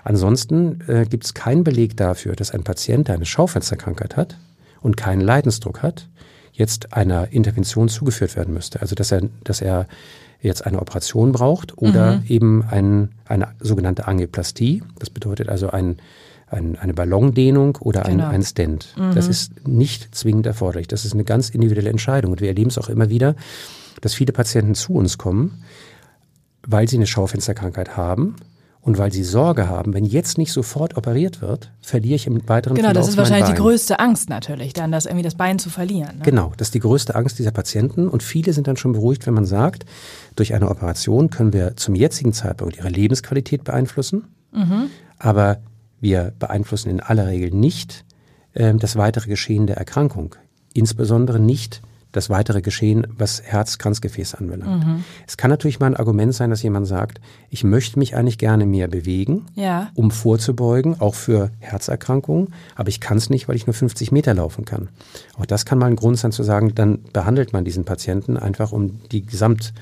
Ansonsten 0.04 0.80
äh, 0.86 1.06
gibt 1.06 1.24
es 1.24 1.34
keinen 1.34 1.64
Beleg 1.64 1.96
dafür, 1.96 2.36
dass 2.36 2.52
ein 2.52 2.62
Patient, 2.62 3.08
der 3.08 3.16
eine 3.16 3.26
Schaufensterkrankheit 3.26 4.16
hat 4.16 4.38
und 4.80 4.96
keinen 4.96 5.20
Leidensdruck 5.20 5.82
hat, 5.82 6.08
jetzt 6.52 6.92
einer 6.92 7.32
Intervention 7.32 7.88
zugeführt 7.88 8.36
werden 8.36 8.54
müsste. 8.54 8.80
Also 8.80 8.94
dass 8.94 9.10
er, 9.10 9.22
dass 9.42 9.60
er 9.60 9.86
jetzt 10.40 10.66
eine 10.66 10.80
Operation 10.80 11.32
braucht 11.32 11.76
oder 11.78 12.18
mhm. 12.18 12.22
eben 12.28 12.64
ein, 12.64 13.10
eine 13.26 13.48
sogenannte 13.58 14.06
Angioplastie. 14.06 14.82
Das 14.98 15.10
bedeutet 15.10 15.48
also 15.48 15.70
ein, 15.70 15.96
ein, 16.46 16.78
eine 16.78 16.94
Ballondehnung 16.94 17.76
oder 17.76 18.02
genau. 18.02 18.26
ein, 18.26 18.36
ein 18.36 18.42
Stent. 18.42 18.94
Mhm. 18.96 19.14
Das 19.14 19.26
ist 19.28 19.66
nicht 19.66 20.14
zwingend 20.14 20.46
erforderlich. 20.46 20.88
Das 20.88 21.04
ist 21.04 21.12
eine 21.12 21.24
ganz 21.24 21.50
individuelle 21.50 21.90
Entscheidung. 21.90 22.32
Und 22.32 22.40
wir 22.40 22.48
erleben 22.48 22.70
es 22.70 22.78
auch 22.78 22.88
immer 22.88 23.08
wieder, 23.10 23.34
dass 24.00 24.14
viele 24.14 24.32
Patienten 24.32 24.74
zu 24.74 24.94
uns 24.94 25.18
kommen, 25.18 25.62
weil 26.66 26.88
sie 26.88 26.96
eine 26.96 27.06
Schaufensterkrankheit 27.06 27.96
haben 27.96 28.36
und 28.86 28.98
weil 28.98 29.12
sie 29.12 29.24
Sorge 29.24 29.68
haben, 29.68 29.94
wenn 29.94 30.04
jetzt 30.04 30.38
nicht 30.38 30.52
sofort 30.52 30.96
operiert 30.96 31.42
wird, 31.42 31.72
verliere 31.80 32.14
ich 32.14 32.28
im 32.28 32.48
weiteren 32.48 32.76
Genau, 32.76 32.90
Verlauf 32.90 33.02
das 33.02 33.08
ist 33.08 33.16
wahrscheinlich 33.16 33.50
die 33.50 33.60
größte 33.60 33.98
Angst 33.98 34.28
natürlich, 34.28 34.74
dann 34.74 34.92
das 34.92 35.06
irgendwie 35.06 35.24
das 35.24 35.34
Bein 35.34 35.58
zu 35.58 35.70
verlieren. 35.70 36.18
Ne? 36.18 36.22
Genau, 36.22 36.52
das 36.56 36.68
ist 36.68 36.74
die 36.74 36.80
größte 36.80 37.16
Angst 37.16 37.40
dieser 37.40 37.50
Patienten 37.50 38.06
und 38.06 38.22
viele 38.22 38.52
sind 38.52 38.68
dann 38.68 38.76
schon 38.76 38.92
beruhigt, 38.92 39.26
wenn 39.26 39.34
man 39.34 39.44
sagt, 39.44 39.86
durch 40.36 40.54
eine 40.54 40.70
Operation 40.70 41.30
können 41.30 41.52
wir 41.52 41.74
zum 41.74 41.96
jetzigen 41.96 42.32
Zeitpunkt 42.32 42.76
ihre 42.76 42.88
Lebensqualität 42.88 43.64
beeinflussen, 43.64 44.28
mhm. 44.52 44.90
aber 45.18 45.58
wir 46.00 46.32
beeinflussen 46.38 46.90
in 46.90 47.00
aller 47.00 47.26
Regel 47.26 47.50
nicht 47.50 48.04
äh, 48.54 48.74
das 48.74 48.96
weitere 48.96 49.28
Geschehen 49.28 49.66
der 49.66 49.76
Erkrankung, 49.76 50.34
insbesondere 50.72 51.40
nicht 51.40 51.82
das 52.16 52.30
weitere 52.30 52.62
Geschehen, 52.62 53.06
was 53.18 53.42
Herz-Kranzgefäß 53.42 54.36
anbelangt. 54.36 54.86
Mhm. 54.86 55.04
Es 55.26 55.36
kann 55.36 55.50
natürlich 55.50 55.80
mal 55.80 55.86
ein 55.86 55.96
Argument 55.96 56.34
sein, 56.34 56.48
dass 56.48 56.62
jemand 56.62 56.86
sagt, 56.86 57.20
ich 57.50 57.62
möchte 57.62 57.98
mich 57.98 58.16
eigentlich 58.16 58.38
gerne 58.38 58.64
mehr 58.64 58.88
bewegen, 58.88 59.44
ja. 59.54 59.90
um 59.94 60.10
vorzubeugen, 60.10 60.98
auch 60.98 61.14
für 61.14 61.50
Herzerkrankungen, 61.60 62.54
aber 62.74 62.88
ich 62.88 63.00
kann 63.00 63.18
es 63.18 63.28
nicht, 63.28 63.48
weil 63.48 63.56
ich 63.56 63.66
nur 63.66 63.74
50 63.74 64.12
Meter 64.12 64.32
laufen 64.32 64.64
kann. 64.64 64.88
Auch 65.38 65.44
das 65.44 65.66
kann 65.66 65.78
mal 65.78 65.86
ein 65.86 65.96
Grund 65.96 66.18
sein 66.18 66.32
zu 66.32 66.42
sagen, 66.42 66.74
dann 66.74 67.02
behandelt 67.12 67.52
man 67.52 67.66
diesen 67.66 67.84
Patienten 67.84 68.38
einfach 68.38 68.72
um 68.72 69.00
die 69.12 69.26
Gesamt 69.26 69.74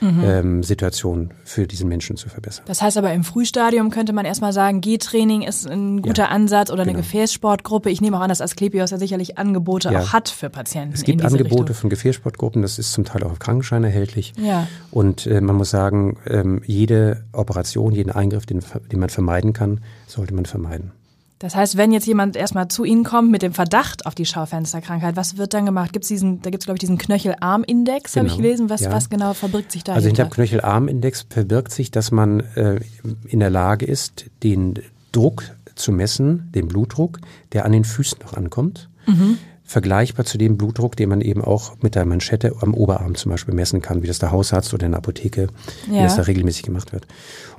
mhm. 0.00 0.24
ähm, 0.24 0.62
Situation 0.62 1.30
für 1.44 1.66
diesen 1.66 1.88
Menschen 1.88 2.16
zu 2.16 2.28
verbessern. 2.28 2.64
Das 2.66 2.82
heißt 2.82 2.96
aber 2.96 3.12
im 3.12 3.24
Frühstadium 3.24 3.90
könnte 3.90 4.12
man 4.12 4.24
erstmal 4.24 4.52
sagen, 4.52 4.80
Gehtraining 4.80 5.42
ist 5.42 5.68
ein 5.68 6.02
guter 6.02 6.24
ja, 6.24 6.28
Ansatz 6.28 6.70
oder 6.70 6.84
genau. 6.84 6.96
eine 6.96 7.02
Gefäßsportgruppe. 7.02 7.90
Ich 7.90 8.00
nehme 8.00 8.16
auch 8.16 8.22
an, 8.22 8.28
dass 8.28 8.40
Asklepios 8.40 8.90
ja 8.90 8.98
sicherlich 8.98 9.38
Angebote 9.38 9.90
ja. 9.92 10.00
auch 10.00 10.12
hat 10.12 10.28
für 10.28 10.50
Patienten. 10.50 10.94
Es 10.94 11.04
gibt 11.04 11.24
Angebote 11.24 11.60
Richtung. 11.60 11.74
von 11.74 11.90
Gefäßsportgruppen, 11.90 12.62
das 12.62 12.78
ist 12.78 12.92
zum 12.92 13.04
Teil 13.04 13.22
auch 13.24 13.32
auf 13.32 13.38
Krankenschein 13.38 13.84
erhältlich. 13.84 14.32
Ja. 14.36 14.66
Und 14.90 15.26
äh, 15.26 15.40
man 15.40 15.56
muss 15.56 15.70
sagen, 15.70 16.18
ähm, 16.26 16.62
jede 16.66 17.24
Operation, 17.32 17.92
jeden 17.92 18.10
Eingriff, 18.10 18.46
den, 18.46 18.60
den 18.90 19.00
man 19.00 19.10
vermeiden 19.10 19.52
kann, 19.52 19.80
sollte 20.06 20.34
man 20.34 20.46
vermeiden. 20.46 20.92
Das 21.40 21.56
heißt, 21.56 21.78
wenn 21.78 21.90
jetzt 21.90 22.06
jemand 22.06 22.36
erstmal 22.36 22.68
zu 22.68 22.84
Ihnen 22.84 23.02
kommt 23.02 23.30
mit 23.30 23.40
dem 23.40 23.54
Verdacht 23.54 24.04
auf 24.04 24.14
die 24.14 24.26
Schaufensterkrankheit, 24.26 25.16
was 25.16 25.38
wird 25.38 25.54
dann 25.54 25.64
gemacht? 25.64 25.90
Gibt's 25.94 26.08
diesen, 26.08 26.42
da 26.42 26.50
gibt 26.50 26.62
es, 26.62 26.66
glaube 26.66 26.76
ich, 26.76 26.80
diesen 26.80 26.98
Knöchelarm-Index, 26.98 28.12
genau. 28.12 28.24
habe 28.24 28.28
ich 28.28 28.36
gelesen. 28.36 28.68
Was, 28.68 28.82
ja. 28.82 28.92
was 28.92 29.08
genau 29.08 29.32
verbirgt 29.32 29.72
sich 29.72 29.82
da? 29.82 29.94
Also 29.94 30.06
hinter 30.06 30.24
dem 30.24 30.30
Knöchelarm-Index 30.30 31.26
verbirgt 31.30 31.72
sich, 31.72 31.90
dass 31.90 32.10
man 32.10 32.40
äh, 32.56 32.80
in 33.26 33.40
der 33.40 33.48
Lage 33.48 33.86
ist, 33.86 34.26
den 34.42 34.80
Druck 35.12 35.44
zu 35.76 35.92
messen, 35.92 36.52
den 36.54 36.68
Blutdruck, 36.68 37.20
der 37.52 37.64
an 37.64 37.72
den 37.72 37.84
Füßen 37.84 38.18
noch 38.22 38.34
ankommt. 38.34 38.90
Mhm. 39.06 39.38
Vergleichbar 39.64 40.26
zu 40.26 40.36
dem 40.36 40.58
Blutdruck, 40.58 40.94
den 40.96 41.08
man 41.08 41.22
eben 41.22 41.42
auch 41.42 41.72
mit 41.80 41.94
der 41.94 42.04
Manschette 42.04 42.54
am 42.60 42.74
Oberarm 42.74 43.14
zum 43.14 43.30
Beispiel 43.30 43.54
messen 43.54 43.80
kann, 43.80 44.02
wie 44.02 44.08
das 44.08 44.18
der 44.18 44.30
Hausarzt 44.30 44.74
oder 44.74 44.84
in 44.84 44.92
der 44.92 44.98
Apotheke, 44.98 45.48
ja. 45.86 46.00
wie 46.00 46.02
das 46.02 46.16
da 46.16 46.22
regelmäßig 46.22 46.64
gemacht 46.64 46.92
wird. 46.92 47.06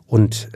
Und 0.06 0.50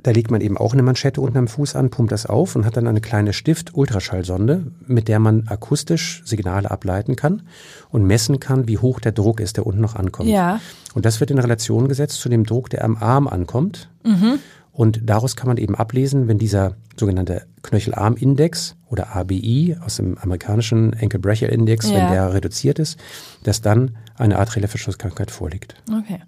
da 0.00 0.12
legt 0.12 0.30
man 0.30 0.40
eben 0.40 0.56
auch 0.56 0.72
eine 0.72 0.82
Manschette 0.82 1.20
unten 1.20 1.38
am 1.38 1.48
Fuß 1.48 1.74
an, 1.74 1.90
pumpt 1.90 2.12
das 2.12 2.26
auf 2.26 2.54
und 2.54 2.64
hat 2.64 2.76
dann 2.76 2.86
eine 2.86 3.00
kleine 3.00 3.32
Stift-Ultraschallsonde, 3.32 4.66
mit 4.86 5.08
der 5.08 5.18
man 5.18 5.48
akustisch 5.48 6.22
Signale 6.24 6.70
ableiten 6.70 7.16
kann 7.16 7.42
und 7.90 8.04
messen 8.04 8.38
kann, 8.38 8.68
wie 8.68 8.78
hoch 8.78 9.00
der 9.00 9.12
Druck 9.12 9.40
ist, 9.40 9.56
der 9.56 9.66
unten 9.66 9.80
noch 9.80 9.96
ankommt. 9.96 10.28
Ja. 10.28 10.60
Und 10.94 11.04
das 11.04 11.18
wird 11.18 11.30
in 11.30 11.38
Relation 11.38 11.88
gesetzt 11.88 12.20
zu 12.20 12.28
dem 12.28 12.44
Druck, 12.44 12.70
der 12.70 12.84
am 12.84 12.96
Arm 12.96 13.26
ankommt. 13.26 13.90
Mhm. 14.04 14.38
Und 14.70 15.00
daraus 15.02 15.34
kann 15.34 15.48
man 15.48 15.56
eben 15.56 15.74
ablesen, 15.74 16.28
wenn 16.28 16.38
dieser 16.38 16.76
sogenannte 16.96 17.46
Knöchelarm-Index 17.62 18.76
oder 18.86 19.16
ABI 19.16 19.76
aus 19.84 19.96
dem 19.96 20.16
amerikanischen 20.18 20.94
Ankle 20.94 21.18
Brachial 21.18 21.50
Index, 21.50 21.90
ja. 21.90 21.96
wenn 21.96 22.12
der 22.12 22.32
reduziert 22.32 22.78
ist, 22.78 22.96
dass 23.42 23.60
dann 23.60 23.96
eine 24.16 24.38
arterielle 24.38 24.68
Verschlusskrankheit 24.68 25.32
vorliegt. 25.32 25.74
Okay. 25.90 26.20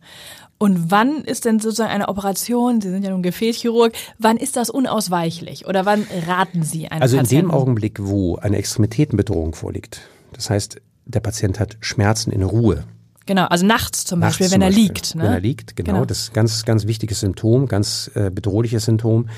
Und 0.62 0.90
wann 0.90 1.24
ist 1.24 1.46
denn 1.46 1.58
sozusagen 1.58 1.90
eine 1.90 2.10
Operation, 2.10 2.82
Sie 2.82 2.90
sind 2.90 3.02
ja 3.02 3.10
nun 3.10 3.22
Gefäßchirurg, 3.22 3.94
wann 4.18 4.36
ist 4.36 4.56
das 4.56 4.68
unausweichlich 4.68 5.66
oder 5.66 5.86
wann 5.86 6.06
raten 6.26 6.64
Sie 6.64 6.86
einen 6.86 7.00
Also 7.00 7.16
Patienten? 7.16 7.46
in 7.46 7.50
dem 7.50 7.58
Augenblick, 7.58 7.96
wo 7.98 8.36
eine 8.36 8.58
Extremitätenbedrohung 8.58 9.54
vorliegt, 9.54 10.02
das 10.34 10.50
heißt, 10.50 10.76
der 11.06 11.20
Patient 11.20 11.58
hat 11.60 11.78
Schmerzen 11.80 12.30
in 12.30 12.42
Ruhe. 12.42 12.84
Genau, 13.24 13.46
also 13.46 13.64
nachts 13.64 14.04
zum 14.04 14.18
nachts 14.18 14.36
Beispiel, 14.38 14.52
wenn 14.52 14.60
zum 14.60 14.62
er 14.62 14.70
liegt. 14.70 15.14
Ne? 15.14 15.22
Wenn 15.22 15.32
er 15.32 15.40
liegt, 15.40 15.76
genau, 15.76 15.92
genau. 15.92 16.04
Das 16.04 16.18
ist 16.18 16.30
ein 16.30 16.34
ganz, 16.34 16.64
ganz 16.66 16.86
wichtiges 16.86 17.20
Symptom, 17.20 17.66
ganz 17.66 18.10
äh, 18.14 18.30
bedrohliches 18.30 18.84
Symptom 18.84 19.30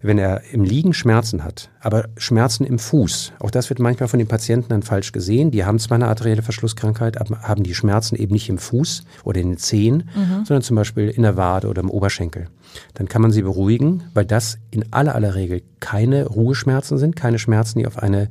wenn 0.00 0.18
er 0.18 0.42
im 0.52 0.62
Liegen 0.62 0.94
Schmerzen 0.94 1.44
hat, 1.44 1.70
aber 1.80 2.08
Schmerzen 2.16 2.64
im 2.64 2.78
Fuß, 2.78 3.32
auch 3.40 3.50
das 3.50 3.68
wird 3.68 3.80
manchmal 3.80 4.08
von 4.08 4.18
den 4.18 4.28
Patienten 4.28 4.68
dann 4.68 4.82
falsch 4.82 5.12
gesehen. 5.12 5.50
Die 5.50 5.64
haben 5.64 5.78
zwar 5.78 5.96
eine 5.96 6.08
arterielle 6.08 6.42
Verschlusskrankheit, 6.42 7.20
aber 7.20 7.42
haben 7.42 7.64
die 7.64 7.74
Schmerzen 7.74 8.16
eben 8.16 8.32
nicht 8.32 8.48
im 8.48 8.58
Fuß 8.58 9.02
oder 9.24 9.40
in 9.40 9.50
den 9.50 9.58
Zehen, 9.58 10.08
mhm. 10.14 10.44
sondern 10.44 10.62
zum 10.62 10.76
Beispiel 10.76 11.08
in 11.08 11.22
der 11.22 11.36
Wade 11.36 11.68
oder 11.68 11.82
im 11.82 11.90
Oberschenkel. 11.90 12.46
Dann 12.94 13.08
kann 13.08 13.22
man 13.22 13.32
sie 13.32 13.42
beruhigen, 13.42 14.04
weil 14.14 14.24
das 14.24 14.58
in 14.70 14.92
aller 14.92 15.14
aller 15.14 15.34
Regel 15.34 15.62
keine 15.80 16.26
Ruheschmerzen 16.26 16.98
sind, 16.98 17.16
keine 17.16 17.38
Schmerzen, 17.38 17.78
die 17.78 17.86
auf 17.86 17.98
eine 17.98 18.28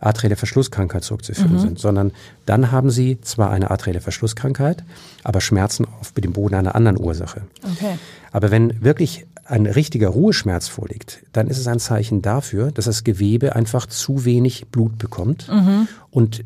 arterielle 0.00 0.36
Verschlusskrankheit 0.36 1.04
zurückzuführen 1.04 1.54
mhm. 1.54 1.58
sind, 1.58 1.78
sondern 1.78 2.12
dann 2.46 2.70
haben 2.70 2.90
sie 2.90 3.20
zwar 3.20 3.50
eine 3.50 3.70
arterielle 3.70 4.00
Verschlusskrankheit, 4.00 4.84
aber 5.24 5.40
Schmerzen 5.40 5.86
auf 6.00 6.12
dem 6.12 6.32
Boden 6.32 6.54
einer 6.54 6.74
anderen 6.74 6.98
Ursache. 6.98 7.42
Okay. 7.64 7.98
Aber 8.30 8.50
wenn 8.50 8.82
wirklich 8.82 9.26
ein 9.48 9.66
richtiger 9.66 10.08
Ruheschmerz 10.08 10.68
vorliegt, 10.68 11.24
dann 11.32 11.48
ist 11.48 11.58
es 11.58 11.66
ein 11.66 11.78
Zeichen 11.78 12.22
dafür, 12.22 12.70
dass 12.70 12.84
das 12.84 13.02
Gewebe 13.02 13.56
einfach 13.56 13.86
zu 13.86 14.24
wenig 14.24 14.66
Blut 14.68 14.98
bekommt 14.98 15.48
mhm. 15.48 15.88
und 16.10 16.44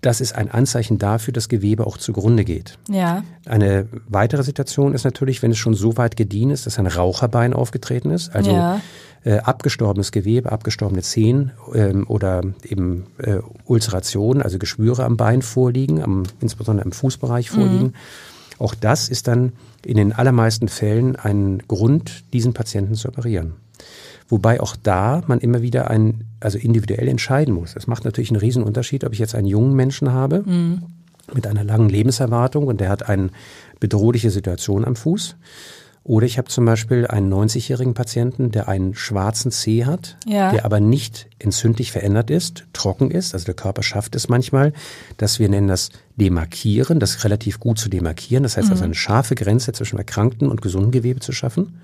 das 0.00 0.20
ist 0.20 0.34
ein 0.34 0.50
Anzeichen 0.50 0.98
dafür, 0.98 1.32
dass 1.32 1.48
Gewebe 1.48 1.86
auch 1.86 1.98
zugrunde 1.98 2.44
geht. 2.44 2.78
Ja. 2.88 3.22
Eine 3.44 3.86
weitere 4.08 4.42
Situation 4.42 4.94
ist 4.94 5.04
natürlich, 5.04 5.42
wenn 5.42 5.50
es 5.50 5.58
schon 5.58 5.74
so 5.74 5.96
weit 5.98 6.16
gediehen 6.16 6.50
ist, 6.50 6.66
dass 6.66 6.78
ein 6.78 6.86
Raucherbein 6.86 7.52
aufgetreten 7.52 8.10
ist, 8.10 8.34
also 8.34 8.50
ja. 8.50 8.80
äh, 9.24 9.38
abgestorbenes 9.38 10.10
Gewebe, 10.10 10.50
abgestorbene 10.52 11.02
Zehen 11.02 11.52
ähm, 11.74 12.06
oder 12.08 12.42
eben 12.64 13.08
äh, 13.18 13.40
Ulcerationen, 13.66 14.42
also 14.42 14.58
Geschwüre 14.58 15.04
am 15.04 15.18
Bein 15.18 15.42
vorliegen, 15.42 16.02
am, 16.02 16.22
insbesondere 16.40 16.86
im 16.86 16.92
Fußbereich 16.92 17.50
vorliegen. 17.50 17.88
Mhm. 17.88 17.94
Auch 18.60 18.74
das 18.74 19.08
ist 19.08 19.26
dann 19.26 19.52
in 19.84 19.96
den 19.96 20.12
allermeisten 20.12 20.68
Fällen 20.68 21.16
ein 21.16 21.62
Grund, 21.66 22.24
diesen 22.32 22.52
Patienten 22.52 22.94
zu 22.94 23.08
operieren. 23.08 23.54
Wobei 24.28 24.60
auch 24.60 24.76
da 24.76 25.22
man 25.26 25.40
immer 25.40 25.62
wieder 25.62 25.90
ein, 25.90 26.26
also 26.40 26.58
individuell 26.58 27.08
entscheiden 27.08 27.54
muss. 27.54 27.74
Es 27.74 27.86
macht 27.86 28.04
natürlich 28.04 28.30
einen 28.30 28.38
Riesenunterschied, 28.38 29.04
ob 29.04 29.14
ich 29.14 29.18
jetzt 29.18 29.34
einen 29.34 29.46
jungen 29.46 29.74
Menschen 29.74 30.12
habe 30.12 30.44
mhm. 30.44 30.82
mit 31.32 31.46
einer 31.46 31.64
langen 31.64 31.88
Lebenserwartung 31.88 32.66
und 32.66 32.80
der 32.80 32.90
hat 32.90 33.08
eine 33.08 33.30
bedrohliche 33.80 34.30
Situation 34.30 34.84
am 34.84 34.94
Fuß 34.94 35.36
oder 36.02 36.24
ich 36.24 36.38
habe 36.38 36.48
zum 36.48 36.64
Beispiel 36.64 37.06
einen 37.06 37.32
90-jährigen 37.32 37.92
Patienten, 37.92 38.50
der 38.50 38.68
einen 38.68 38.94
schwarzen 38.94 39.50
Zeh 39.50 39.84
hat, 39.84 40.16
ja. 40.26 40.50
der 40.50 40.64
aber 40.64 40.80
nicht 40.80 41.28
entzündlich 41.38 41.92
verändert 41.92 42.30
ist, 42.30 42.64
trocken 42.72 43.10
ist. 43.10 43.34
Also 43.34 43.44
der 43.44 43.54
Körper 43.54 43.82
schafft 43.82 44.16
es 44.16 44.28
manchmal, 44.28 44.72
dass 45.18 45.38
wir 45.38 45.48
nennen 45.50 45.68
das 45.68 45.90
Demarkieren, 46.16 47.00
das 47.00 47.24
relativ 47.24 47.60
gut 47.60 47.78
zu 47.78 47.90
demarkieren. 47.90 48.42
Das 48.44 48.56
heißt 48.56 48.68
mhm. 48.68 48.72
also 48.72 48.84
eine 48.84 48.94
scharfe 48.94 49.34
Grenze 49.34 49.72
zwischen 49.72 49.98
erkrankten 49.98 50.48
und 50.48 50.62
gesunden 50.62 50.90
Gewebe 50.90 51.20
zu 51.20 51.32
schaffen. 51.32 51.80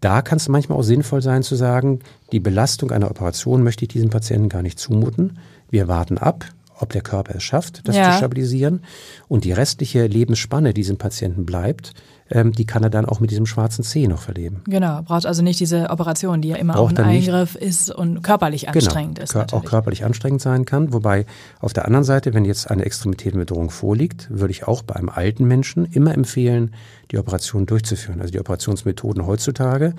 Da 0.00 0.20
kann 0.20 0.36
es 0.36 0.48
manchmal 0.48 0.78
auch 0.78 0.82
sinnvoll 0.82 1.22
sein 1.22 1.42
zu 1.42 1.54
sagen, 1.54 2.00
die 2.32 2.40
Belastung 2.40 2.90
einer 2.90 3.10
Operation 3.10 3.62
möchte 3.62 3.84
ich 3.84 3.88
diesem 3.88 4.10
Patienten 4.10 4.50
gar 4.50 4.62
nicht 4.62 4.78
zumuten. 4.78 5.38
Wir 5.70 5.88
warten 5.88 6.18
ab, 6.18 6.44
ob 6.82 6.90
der 6.92 7.02
Körper 7.02 7.34
es 7.36 7.42
schafft, 7.42 7.86
das 7.88 7.96
Ja. 7.96 8.10
zu 8.12 8.18
stabilisieren. 8.18 8.80
Und 9.28 9.44
die 9.44 9.52
restliche 9.52 10.06
Lebensspanne, 10.06 10.74
die 10.74 10.82
diesem 10.82 10.98
Patienten 10.98 11.46
bleibt, 11.46 11.92
ähm, 12.30 12.52
die 12.52 12.64
kann 12.64 12.82
er 12.82 12.88
dann 12.90 13.04
auch 13.04 13.20
mit 13.20 13.30
diesem 13.30 13.46
schwarzen 13.46 13.84
C 13.84 14.06
noch 14.08 14.22
verleben. 14.22 14.62
Genau, 14.66 15.02
braucht 15.02 15.26
also 15.26 15.42
nicht 15.42 15.60
diese 15.60 15.90
Operation, 15.90 16.40
die 16.42 16.48
ja 16.48 16.56
immer 16.56 16.72
Braucht 16.74 16.94
auch 16.98 17.04
ein 17.04 17.04
er 17.04 17.12
nicht. 17.12 17.28
Eingriff 17.28 17.54
ist 17.56 17.90
und 17.94 18.22
körperlich 18.22 18.68
anstrengend 18.68 19.18
ist. 19.18 19.30
Kör- 19.32 19.34
Genau. 19.34 19.42
auch 19.44 19.52
Natürlich. 19.52 19.70
körperlich 19.70 20.04
anstrengend 20.04 20.40
sein 20.40 20.64
kann. 20.64 20.92
Wobei 20.92 21.26
auf 21.60 21.72
der 21.72 21.84
anderen 21.84 22.04
Seite, 22.04 22.32
wenn 22.34 22.44
jetzt 22.44 22.70
eine 22.70 22.84
Extremitätenbedrohung 22.84 23.70
vorliegt, 23.70 24.28
würde 24.30 24.50
ich 24.50 24.66
auch 24.66 24.82
bei 24.82 24.96
einem 24.96 25.08
alten 25.10 25.44
Menschen 25.46 25.84
immer 25.86 26.14
empfehlen, 26.14 26.72
die 27.10 27.18
Operation 27.18 27.66
durchzuführen. 27.66 28.20
Also 28.20 28.32
die 28.32 28.40
Operationsmethoden 28.40 29.26
heutzutage 29.26 29.94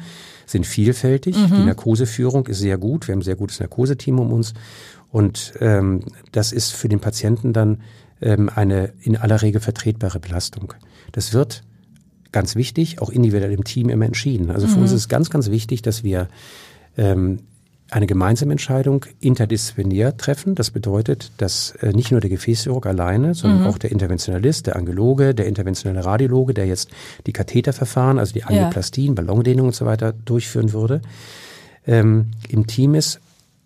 sind 0.48 0.66
vielfältig. 0.66 1.38
Mhm. 1.38 1.56
Die 1.56 1.64
Narkoseführung 1.66 2.48
ist 2.48 2.60
sehr 2.60 2.78
gut. 2.80 3.08
Wir 3.08 3.14
haben 3.14 3.20
ein 3.20 3.24
sehr 3.24 3.36
gutes 3.36 3.60
Narkoseteam 3.60 4.20
um 4.20 4.34
uns. 4.34 4.54
Und 5.14 5.54
ähm, 5.62 6.02
das 6.32 6.52
ist 6.52 6.74
für 6.74 6.90
den 6.90 7.00
Patienten 7.00 7.54
dann 7.54 7.82
ähm, 8.20 8.50
eine 8.54 8.94
in 9.00 9.16
aller 9.16 9.44
Regel 9.44 9.62
vertretbare 9.62 10.20
Belastung. 10.20 10.74
Das 11.12 11.34
wird 11.34 11.62
ganz 12.32 12.56
wichtig, 12.56 13.00
auch 13.00 13.12
individuell 13.12 13.52
im 13.52 13.64
Team 13.64 13.90
immer 13.90 14.06
entschieden. 14.06 14.50
Also 14.50 14.68
für 14.68 14.80
uns 14.80 14.92
ist 14.92 15.02
es 15.02 15.10
ganz, 15.10 15.30
ganz 15.30 15.52
wichtig, 15.52 15.84
dass 15.84 16.04
wir 16.04 16.30
ähm, 16.98 17.42
eine 17.92 18.08
gemeinsame 18.08 18.54
Entscheidung 18.54 19.06
interdisziplinär 19.20 20.18
treffen. 20.18 20.56
Das 20.56 20.72
bedeutet, 20.72 21.32
dass 21.38 21.76
äh, 21.82 21.94
nicht 21.94 22.10
nur 22.10 22.20
der 22.20 22.32
Gefäßchirurg 22.32 22.88
alleine, 22.88 23.36
sondern 23.36 23.68
auch 23.68 23.78
der 23.78 23.92
Interventionalist, 23.92 24.66
der 24.66 24.78
Angiologe, 24.78 25.36
der 25.36 25.46
interventionelle 25.46 26.04
Radiologe, 26.04 26.56
der 26.56 26.66
jetzt 26.66 26.90
die 27.28 27.34
Katheterverfahren, 27.34 28.18
also 28.18 28.34
die 28.34 28.46
Angioplastien, 28.46 29.14
Ballondehnung 29.14 29.68
und 29.68 29.76
so 29.76 29.86
weiter 29.86 30.12
durchführen 30.12 30.74
würde, 30.74 31.04
ähm, 31.86 32.32
im 32.50 32.66
Team 32.66 32.96
ist, 32.96 33.20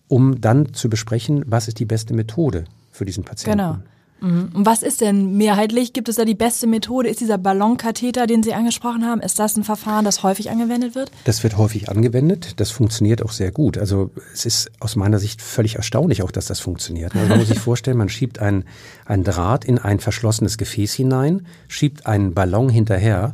um 0.08 0.40
dann 0.42 0.74
zu 0.74 0.90
besprechen, 0.90 1.44
was 1.48 1.68
ist 1.68 1.80
die 1.80 1.86
beste 1.86 2.14
Methode 2.14 2.66
für 2.92 3.06
diesen 3.06 3.24
Patienten. 3.24 3.58
Genau. 3.58 3.78
Mhm. 4.20 4.50
Und 4.54 4.66
was 4.66 4.82
ist 4.82 5.02
denn 5.02 5.38
mehrheitlich? 5.38 5.94
Gibt 5.94 6.10
es 6.10 6.16
da 6.16 6.26
die 6.26 6.36
beste 6.36 6.68
Methode? 6.68 7.10
Ist 7.10 7.22
dieser 7.22 7.38
Ballonkatheter, 7.38 8.26
den 8.26 8.44
Sie 8.44 8.54
angesprochen 8.54 9.06
haben, 9.06 9.22
ist 9.22 9.38
das 9.38 9.56
ein 9.58 9.64
Verfahren, 9.64 10.06
das 10.06 10.24
häufig 10.24 10.50
angewendet 10.50 10.96
wird? 10.96 11.12
Das 11.26 11.44
wird 11.44 11.58
häufig 11.58 11.90
angewendet. 11.90 12.60
Das 12.60 12.72
funktioniert 12.72 13.24
auch 13.24 13.32
sehr 13.32 13.52
gut. 13.52 13.78
Also 13.78 14.12
es 14.34 14.46
ist 14.46 14.72
aus 14.80 14.96
meiner 14.96 15.20
Sicht 15.20 15.42
völlig 15.42 15.76
erstaunlich 15.76 16.24
auch, 16.24 16.32
dass 16.32 16.48
das 16.48 16.60
funktioniert. 16.60 17.16
Also 17.16 17.28
man 17.28 17.40
muss 17.40 17.48
sich 17.48 17.60
vorstellen, 17.68 17.98
man 17.98 18.10
schiebt 18.10 18.40
einen, 18.40 18.66
einen 19.06 19.24
Draht 19.24 19.66
in 19.66 19.78
ein 19.78 20.00
verschlossenes 20.00 20.58
Gefäß 20.58 20.94
hinein, 20.94 21.46
schiebt 21.68 22.08
einen 22.08 22.34
Ballon 22.34 22.70
hinterher 22.70 23.34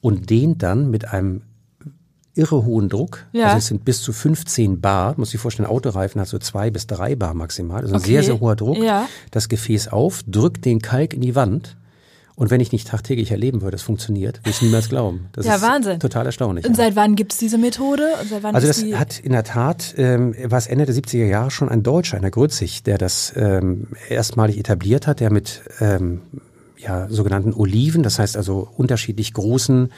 und 0.00 0.30
dehnt 0.30 0.62
dann 0.62 0.90
mit 0.90 1.08
einem 1.08 1.42
irre 2.34 2.64
hohen 2.64 2.88
Druck. 2.88 3.26
Ja. 3.32 3.46
Also 3.46 3.58
es 3.58 3.66
sind 3.68 3.84
bis 3.84 4.02
zu 4.02 4.12
15 4.12 4.80
Bar. 4.80 5.14
Muss 5.16 5.30
sich 5.30 5.40
vorstellen, 5.40 5.68
Autoreifen 5.68 6.20
hat 6.20 6.28
so 6.28 6.38
zwei 6.38 6.70
bis 6.70 6.86
drei 6.86 7.14
Bar 7.14 7.34
maximal. 7.34 7.82
Also 7.82 7.94
ein 7.94 8.00
Okay. 8.00 8.12
sehr, 8.12 8.22
sehr 8.24 8.40
hoher 8.40 8.56
Druck. 8.56 8.78
Ja. 8.78 9.06
Das 9.30 9.48
Gefäß 9.48 9.88
auf, 9.88 10.22
drückt 10.26 10.64
den 10.64 10.80
Kalk 10.82 11.14
in 11.14 11.20
die 11.20 11.34
Wand. 11.34 11.76
Und 12.36 12.50
wenn 12.50 12.60
ich 12.60 12.72
nicht 12.72 12.88
tagtäglich 12.88 13.30
erleben 13.30 13.62
würde, 13.62 13.76
es 13.76 13.82
funktioniert, 13.82 14.38
würde 14.38 14.50
ich 14.50 14.56
es 14.56 14.62
niemals 14.62 14.88
glauben. 14.88 15.28
Das 15.34 15.46
Ja, 15.46 15.54
ist 15.54 15.62
Wahnsinn. 15.62 16.00
total 16.00 16.26
erstaunlich. 16.26 16.66
Und 16.66 16.76
seit 16.76 16.96
wann 16.96 17.14
gibt 17.14 17.32
es 17.32 17.38
diese 17.38 17.58
Methode? 17.58 18.08
Also 18.18 18.66
das 18.66 18.82
hat 18.98 19.20
in 19.20 19.30
der 19.30 19.44
Tat, 19.44 19.94
ähm, 19.98 20.34
war 20.46 20.58
es 20.58 20.66
Ende 20.66 20.84
der 20.84 20.96
70er 20.96 21.26
Jahre 21.26 21.52
schon 21.52 21.68
ein 21.68 21.84
Deutscher, 21.84 22.16
einer 22.16 22.32
Grützig, 22.32 22.82
der 22.82 22.98
das 22.98 23.32
ähm, 23.36 23.86
erstmalig 24.08 24.58
etabliert 24.58 25.06
hat, 25.06 25.20
der 25.20 25.30
mit 25.30 25.62
ähm, 25.78 26.22
ja, 26.76 27.06
sogenannten 27.08 27.54
Oliven, 27.54 28.02
das 28.02 28.18
heißt 28.18 28.36
also 28.36 28.68
unterschiedlich 28.76 29.32
großen 29.32 29.92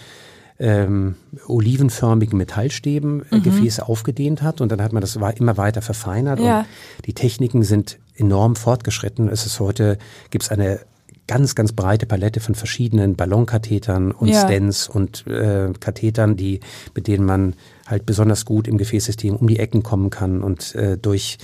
ähm, 0.59 1.17
olivenförmigen 1.47 2.39
Metallstäben 2.39 3.17
Mhm. 3.17 3.25
äh, 3.31 3.41
Gefäße 3.41 3.87
aufgedehnt 3.89 4.43
hat 4.43 4.61
und 4.61 4.71
dann 4.73 4.81
hat 4.83 4.93
man 4.93 5.01
das 5.01 5.17
immer 5.17 5.57
weiter 5.57 5.83
verfeinert 5.83 6.41
Ja. 6.41 6.61
und 6.61 7.07
die 7.07 7.15
Techniken 7.15 7.63
sind 7.63 7.99
enorm 8.17 8.57
fortgeschritten. 8.57 9.29
Es 9.29 9.45
ist 9.47 9.61
heute, 9.61 9.99
gibt 10.31 10.45
es 10.45 10.51
eine 10.51 10.81
ganz, 11.29 11.55
ganz 11.55 11.73
breite 11.73 12.07
Palette 12.07 12.41
von 12.41 12.55
verschiedenen 12.55 13.17
Ballonkathetern 13.17 14.13
und 14.13 14.29
Ja. 14.29 14.41
Stents 14.47 14.89
und 14.89 15.27
äh, 15.27 15.73
Kathetern, 15.79 16.37
die, 16.37 16.61
mit 16.95 17.09
denen 17.09 17.27
man 17.27 17.55
halt 17.87 18.07
besonders 18.07 18.45
gut 18.45 18.69
im 18.69 18.79
Gefäßsystem 18.79 19.35
um 19.37 19.49
die 19.49 19.59
Ecken 19.59 19.83
kommen 19.83 20.11
kann 20.11 20.43
und 20.43 20.75
äh, 20.77 20.97
durch 20.97 21.39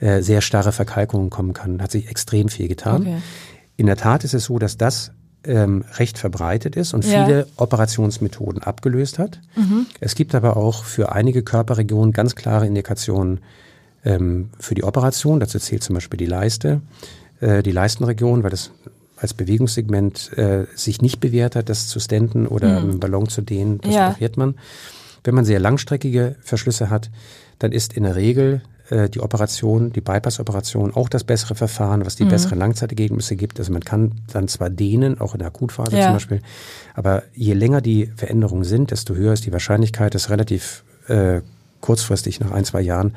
äh, 0.00 0.22
sehr 0.22 0.40
starre 0.40 0.72
Verkalkungen 0.72 1.30
kommen 1.30 1.52
kann. 1.52 1.82
Hat 1.82 1.90
sich 1.90 2.08
extrem 2.08 2.48
viel 2.48 2.68
getan. 2.68 3.02
Okay. 3.02 3.16
In 3.76 3.86
der 3.86 3.96
Tat 3.96 4.24
ist 4.24 4.34
es 4.34 4.44
so, 4.44 4.58
dass 4.58 4.76
das 4.76 5.10
ähm, 5.46 5.84
recht 5.98 6.18
verbreitet 6.18 6.76
ist 6.76 6.94
und 6.94 7.04
Ja. 7.04 7.20
Mhm. 7.22 7.26
viele 7.26 7.46
Operationsmethoden 7.56 8.62
abgelöst 8.62 9.18
hat. 9.18 9.40
Es 10.00 10.14
gibt 10.14 10.34
aber 10.34 10.56
auch 10.56 10.84
für 10.84 11.12
einige 11.12 11.42
Körperregionen 11.42 12.12
ganz 12.12 12.34
klare 12.34 12.66
Indikationen 12.66 13.40
ähm, 14.04 14.50
für 14.58 14.74
die 14.74 14.84
Operation. 14.84 15.40
Dazu 15.40 15.58
zählt 15.58 15.82
zum 15.82 15.94
Beispiel 15.94 16.18
die 16.18 16.26
Leiste, 16.26 16.80
äh, 17.40 17.62
die 17.62 17.72
Leistenregion, 17.72 18.42
weil 18.42 18.50
das 18.50 18.70
als 19.16 19.32
Bewegungssegment 19.34 20.36
äh, 20.36 20.66
sich 20.74 21.00
nicht 21.00 21.20
bewährt 21.20 21.56
hat, 21.56 21.68
das 21.68 21.86
zu 21.88 22.00
stenten 22.00 22.46
oder 22.46 22.78
einen 22.78 23.00
Ballon 23.00 23.28
zu 23.28 23.42
dehnen. 23.42 23.78
Das 23.80 23.90
Mhm. 23.90 23.96
Ja. 23.96 24.10
operiert 24.10 24.36
man. 24.36 24.54
Wenn 25.22 25.34
man 25.34 25.44
sehr 25.44 25.60
langstreckige 25.60 26.36
Verschlüsse 26.40 26.90
hat, 26.90 27.10
dann 27.58 27.72
ist 27.72 27.94
in 27.94 28.02
der 28.02 28.16
Regel 28.16 28.60
äh, 28.90 29.08
die 29.08 29.20
Operation, 29.20 29.92
die 29.92 30.00
Bypass-Operation 30.00 30.94
auch 30.94 31.08
das 31.08 31.24
bessere 31.24 31.54
Verfahren, 31.54 32.04
was 32.04 32.16
die 32.16 32.24
besseren 32.24 32.58
Langzeitergebnisse 32.58 33.36
gibt. 33.36 33.58
Also 33.58 33.72
man 33.72 33.82
kann 33.82 34.12
dann 34.32 34.48
zwar 34.48 34.70
dehnen, 34.70 35.20
auch 35.20 35.34
in 35.34 35.38
der 35.38 35.48
Akutphase 35.48 35.96
Ja. 35.96 36.04
zum 36.04 36.12
Beispiel, 36.14 36.40
aber 36.94 37.22
je 37.34 37.54
länger 37.54 37.80
die 37.80 38.12
Veränderungen 38.16 38.64
sind, 38.64 38.90
desto 38.90 39.14
höher 39.14 39.32
ist 39.32 39.46
die 39.46 39.52
Wahrscheinlichkeit, 39.52 40.14
dass 40.14 40.30
relativ 40.30 40.84
äh, 41.08 41.40
kurzfristig 41.80 42.40
nach 42.40 42.50
ein, 42.50 42.64
zwei 42.64 42.80
Jahren, 42.80 43.14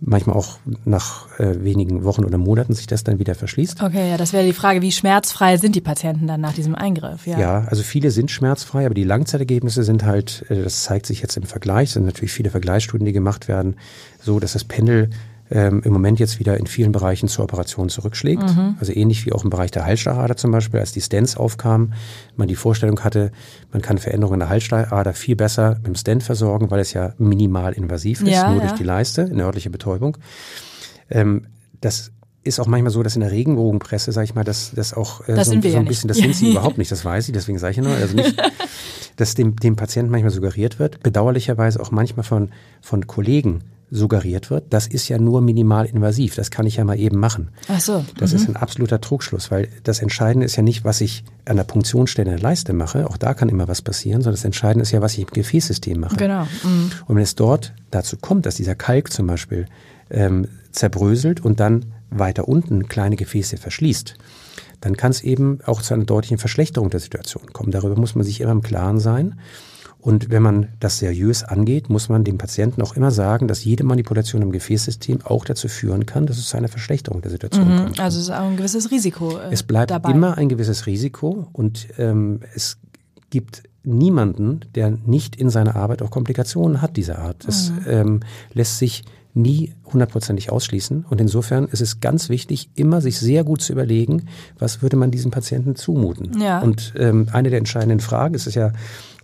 manchmal 0.00 0.36
auch 0.36 0.58
nach 0.84 1.38
äh, 1.38 1.64
wenigen 1.64 2.04
Wochen 2.04 2.24
oder 2.24 2.38
Monaten 2.38 2.74
sich 2.74 2.86
das 2.86 3.04
dann 3.04 3.18
wieder 3.18 3.34
verschließt. 3.34 3.82
Okay, 3.82 4.10
ja, 4.10 4.16
das 4.16 4.32
wäre 4.32 4.44
die 4.44 4.52
Frage, 4.52 4.82
wie 4.82 4.92
schmerzfrei 4.92 5.56
sind 5.56 5.76
die 5.76 5.80
Patienten 5.80 6.26
dann 6.26 6.40
nach 6.40 6.52
diesem 6.52 6.74
Eingriff? 6.74 7.26
Ja. 7.26 7.38
Ja, 7.38 7.64
also 7.68 7.82
viele 7.82 8.10
sind 8.10 8.30
schmerzfrei, 8.30 8.86
aber 8.86 8.94
die 8.94 9.04
Langzeitergebnisse 9.04 9.82
sind 9.82 10.04
halt, 10.04 10.44
äh, 10.48 10.62
das 10.62 10.82
zeigt 10.82 11.06
sich 11.06 11.22
jetzt 11.22 11.36
im 11.36 11.44
Vergleich, 11.44 11.88
es 11.88 11.94
sind 11.94 12.06
natürlich 12.06 12.32
viele 12.32 12.50
Vergleichsstudien, 12.50 13.06
die 13.06 13.12
gemacht 13.12 13.48
werden, 13.48 13.76
so 14.20 14.40
dass 14.40 14.52
das 14.52 14.64
Pendel 14.64 15.10
ähm, 15.54 15.82
im 15.84 15.92
Moment 15.92 16.18
jetzt 16.18 16.40
wieder 16.40 16.58
in 16.58 16.66
vielen 16.66 16.90
Bereichen 16.90 17.28
zur 17.28 17.44
Operation 17.44 17.88
zurückschlägt. 17.88 18.42
Also 18.80 18.92
ähnlich 18.92 19.24
wie 19.24 19.32
auch 19.32 19.44
im 19.44 19.50
Bereich 19.50 19.70
der 19.70 19.86
Halsschlagader 19.86 20.36
zum 20.36 20.50
Beispiel, 20.50 20.80
als 20.80 20.90
die 20.92 21.00
Stents 21.00 21.36
aufkamen, 21.36 21.94
man 22.36 22.48
die 22.48 22.56
Vorstellung 22.56 23.00
hatte, 23.04 23.30
man 23.72 23.80
kann 23.80 23.98
Veränderungen 23.98 24.40
der 24.40 24.48
Halsschlagader 24.48 25.14
viel 25.14 25.36
besser 25.36 25.76
mit 25.76 25.86
dem 25.86 25.94
Stent 25.94 26.24
versorgen, 26.24 26.72
weil 26.72 26.80
es 26.80 26.92
ja 26.92 27.14
minimal 27.18 27.72
invasiv 27.72 28.20
ist, 28.22 28.30
Ja, 28.30 28.50
nur 28.50 28.60
ja. 28.60 28.66
durch 28.68 28.78
die 28.78 28.84
Leiste, 28.84 29.22
eine 29.30 29.44
örtliche 29.44 29.70
Betäubung. 29.70 30.18
Ähm, 31.08 31.46
das 31.80 32.10
ist 32.42 32.58
auch 32.58 32.66
manchmal 32.66 32.90
so, 32.90 33.04
dass 33.04 33.14
in 33.14 33.20
der 33.20 33.30
Regenbogenpresse, 33.30 34.10
sag 34.10 34.24
ich 34.24 34.34
mal, 34.34 34.44
dass 34.44 34.72
das 34.74 34.92
auch 34.92 35.20
äh, 35.28 35.36
Das 35.36 35.46
so, 35.46 35.52
so 35.52 35.78
ein 35.78 35.84
bisschen, 35.84 36.08
das 36.08 36.16
sind 36.16 36.34
sie 36.34 36.50
überhaupt 36.52 36.78
nicht, 36.78 36.90
das 36.90 37.04
weiß 37.04 37.28
ich, 37.28 37.32
deswegen 37.32 37.58
sage 37.58 37.70
ich 37.70 37.76
ja 37.76 37.82
nur, 37.84 37.94
also 37.94 38.16
nicht, 38.16 38.36
dass 39.16 39.34
dem, 39.36 39.54
dem 39.54 39.76
Patienten 39.76 40.10
manchmal 40.10 40.32
suggeriert 40.32 40.80
wird, 40.80 41.00
bedauerlicherweise 41.04 41.80
auch 41.80 41.92
manchmal 41.92 42.24
von, 42.24 42.50
von 42.80 43.06
Kollegen 43.06 43.60
suggeriert 43.90 44.50
wird, 44.50 44.64
das 44.70 44.86
ist 44.86 45.08
ja 45.08 45.18
nur 45.18 45.40
minimal 45.40 45.86
invasiv, 45.86 46.34
das 46.34 46.50
kann 46.50 46.66
ich 46.66 46.76
ja 46.76 46.84
mal 46.84 46.98
eben 46.98 47.18
machen. 47.18 47.50
Ach 47.68 47.80
so. 47.80 48.04
Das 48.18 48.32
ist 48.32 48.48
ein 48.48 48.56
absoluter 48.56 49.00
Trugschluss, 49.00 49.50
weil 49.50 49.68
das 49.84 50.00
Entscheidende 50.00 50.46
ist 50.46 50.56
ja 50.56 50.62
nicht, 50.62 50.84
was 50.84 51.00
ich 51.00 51.24
an 51.44 51.56
der 51.56 51.64
Punktionsstelle 51.64 52.30
in 52.30 52.36
der 52.36 52.42
Leiste 52.42 52.72
mache, 52.72 53.08
auch 53.08 53.16
da 53.16 53.34
kann 53.34 53.48
immer 53.48 53.68
was 53.68 53.82
passieren, 53.82 54.22
sondern 54.22 54.34
das 54.34 54.44
Entscheidende 54.44 54.82
ist 54.82 54.92
ja, 54.92 55.00
was 55.00 55.14
ich 55.14 55.20
im 55.20 55.26
Gefäßsystem 55.26 56.00
mache. 56.00 56.16
Genau. 56.16 56.44
Mhm. 56.44 56.90
Und 57.06 57.16
wenn 57.16 57.22
es 57.22 57.34
dort 57.34 57.74
dazu 57.90 58.16
kommt, 58.16 58.46
dass 58.46 58.56
dieser 58.56 58.74
Kalk 58.74 59.12
zum 59.12 59.26
Beispiel 59.26 59.66
ähm, 60.10 60.48
zerbröselt 60.72 61.44
und 61.44 61.60
dann 61.60 61.86
weiter 62.10 62.48
unten 62.48 62.88
kleine 62.88 63.16
Gefäße 63.16 63.56
verschließt, 63.56 64.16
dann 64.80 64.96
kann 64.96 65.10
es 65.10 65.22
eben 65.22 65.58
auch 65.64 65.82
zu 65.82 65.94
einer 65.94 66.04
deutlichen 66.04 66.38
Verschlechterung 66.38 66.90
der 66.90 67.00
Situation 67.00 67.52
kommen. 67.52 67.70
Darüber 67.70 67.96
muss 67.96 68.14
man 68.14 68.24
sich 68.24 68.40
immer 68.40 68.52
im 68.52 68.62
Klaren 68.62 69.00
sein. 69.00 69.38
Und 70.04 70.30
wenn 70.30 70.42
man 70.42 70.68
das 70.80 70.98
seriös 70.98 71.44
angeht, 71.44 71.88
muss 71.88 72.10
man 72.10 72.24
dem 72.24 72.36
Patienten 72.36 72.82
auch 72.82 72.94
immer 72.94 73.10
sagen, 73.10 73.48
dass 73.48 73.64
jede 73.64 73.84
Manipulation 73.84 74.42
im 74.42 74.52
Gefäßsystem 74.52 75.20
auch 75.24 75.46
dazu 75.46 75.66
führen 75.66 76.04
kann, 76.04 76.26
dass 76.26 76.36
es 76.36 76.48
zu 76.48 76.58
einer 76.58 76.68
Verschlechterung 76.68 77.22
der 77.22 77.30
Situation 77.30 77.64
kommt. 77.76 78.00
Also 78.00 78.18
es 78.18 78.24
ist 78.24 78.30
auch 78.30 78.44
ein 78.46 78.58
gewisses 78.58 78.90
Risiko 78.90 79.38
äh, 79.38 79.50
Es 79.50 79.62
bleibt 79.62 79.90
dabei. 79.90 80.10
immer 80.10 80.36
ein 80.36 80.50
gewisses 80.50 80.84
Risiko 80.84 81.48
und 81.54 81.86
ähm, 81.96 82.40
es 82.54 82.76
gibt 83.30 83.62
niemanden, 83.82 84.60
der 84.74 84.90
nicht 84.90 85.36
in 85.36 85.48
seiner 85.48 85.74
Arbeit 85.74 86.02
auch 86.02 86.10
Komplikationen 86.10 86.82
hat 86.82 86.98
dieser 86.98 87.20
Art. 87.20 87.46
Das 87.46 87.70
Mhm. 87.70 87.76
ähm, 87.86 88.20
lässt 88.52 88.76
sich 88.78 89.04
nie 89.32 89.72
hundertprozentig 89.92 90.52
ausschließen. 90.52 91.06
Und 91.08 91.20
insofern 91.20 91.64
ist 91.66 91.80
es 91.80 92.00
ganz 92.00 92.28
wichtig, 92.28 92.68
immer 92.76 93.00
sich 93.00 93.18
sehr 93.18 93.42
gut 93.42 93.62
zu 93.62 93.72
überlegen, 93.72 94.26
was 94.58 94.80
würde 94.82 94.96
man 94.96 95.10
diesem 95.10 95.30
Patienten 95.30 95.74
zumuten. 95.76 96.40
Ja. 96.40 96.60
Und 96.60 96.92
ähm, 96.98 97.26
eine 97.32 97.48
der 97.50 97.58
entscheidenden 97.58 98.00
Fragen 98.00 98.34
ist 98.34 98.46
es 98.46 98.54
ja 98.54 98.72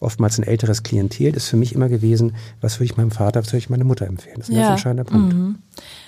oftmals 0.00 0.38
ein 0.38 0.44
älteres 0.44 0.82
Klientel, 0.82 1.36
ist 1.36 1.48
für 1.48 1.56
mich 1.56 1.74
immer 1.74 1.88
gewesen, 1.88 2.34
was 2.60 2.76
würde 2.76 2.86
ich 2.86 2.96
meinem 2.96 3.10
Vater, 3.10 3.40
was 3.40 3.48
würde 3.48 3.58
ich 3.58 3.70
meiner 3.70 3.84
Mutter 3.84 4.06
empfehlen? 4.06 4.36
Das 4.38 4.48
ist 4.48 4.54
ein 4.54 4.60
ja. 4.60 4.68
ganz 4.68 4.80
entscheidender 4.80 5.04
Punkt. 5.04 5.34
Mhm. 5.34 5.58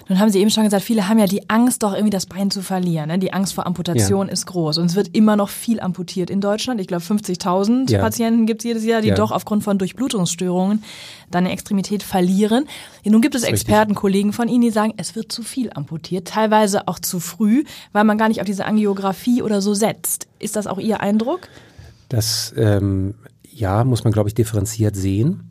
Nun 0.08 0.18
haben 0.18 0.30
Sie 0.30 0.40
eben 0.40 0.50
schon 0.50 0.64
gesagt, 0.64 0.82
viele 0.82 1.08
haben 1.08 1.18
ja 1.18 1.26
die 1.26 1.48
Angst, 1.48 1.82
doch 1.82 1.92
irgendwie 1.92 2.10
das 2.10 2.26
Bein 2.26 2.50
zu 2.50 2.62
verlieren. 2.62 3.08
Ne? 3.08 3.18
Die 3.18 3.32
Angst 3.32 3.54
vor 3.54 3.66
Amputation 3.66 4.26
ja. 4.26 4.32
ist 4.32 4.46
groß. 4.46 4.78
Und 4.78 4.86
es 4.86 4.96
wird 4.96 5.14
immer 5.14 5.36
noch 5.36 5.48
viel 5.48 5.80
amputiert 5.80 6.30
in 6.30 6.40
Deutschland. 6.40 6.80
Ich 6.80 6.86
glaube, 6.86 7.04
50.000 7.04 7.90
ja. 7.90 8.00
Patienten 8.00 8.46
gibt 8.46 8.62
es 8.62 8.64
jedes 8.64 8.84
Jahr, 8.84 9.00
die 9.00 9.08
ja. 9.08 9.14
doch 9.14 9.30
aufgrund 9.30 9.62
von 9.62 9.78
Durchblutungsstörungen 9.78 10.82
dann 11.30 11.44
eine 11.44 11.52
Extremität 11.52 12.02
verlieren. 12.02 12.66
Nun 13.04 13.22
gibt 13.22 13.34
es 13.34 13.42
Expertenkollegen 13.42 14.32
von 14.32 14.48
Ihnen, 14.48 14.62
die 14.62 14.70
sagen, 14.70 14.94
es 14.96 15.14
wird 15.14 15.32
zu 15.32 15.42
viel 15.42 15.70
amputiert, 15.72 16.28
teilweise 16.28 16.88
auch 16.88 16.98
zu 16.98 17.20
früh, 17.20 17.64
weil 17.92 18.04
man 18.04 18.18
gar 18.18 18.28
nicht 18.28 18.40
auf 18.40 18.46
diese 18.46 18.64
Angiografie 18.66 19.42
oder 19.42 19.62
so 19.62 19.74
setzt. 19.74 20.26
Ist 20.38 20.56
das 20.56 20.66
auch 20.66 20.78
Ihr 20.78 21.00
Eindruck? 21.00 21.48
Das 22.08 22.52
ähm, 22.58 23.14
ja, 23.54 23.84
muss 23.84 24.04
man, 24.04 24.12
glaube 24.12 24.28
ich, 24.28 24.34
differenziert 24.34 24.96
sehen. 24.96 25.50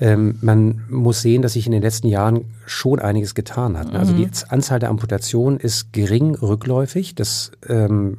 Ähm, 0.00 0.38
man 0.40 0.84
muss 0.88 1.22
sehen, 1.22 1.42
dass 1.42 1.52
sich 1.52 1.66
in 1.66 1.72
den 1.72 1.82
letzten 1.82 2.08
Jahren 2.08 2.46
schon 2.66 2.98
einiges 2.98 3.34
getan 3.34 3.78
hat. 3.78 3.94
Also 3.94 4.12
die 4.12 4.26
mhm. 4.26 4.32
Anzahl 4.48 4.80
der 4.80 4.90
Amputationen 4.90 5.60
ist 5.60 5.92
gering 5.92 6.34
rückläufig. 6.34 7.14
Das 7.14 7.52
ähm, 7.68 8.18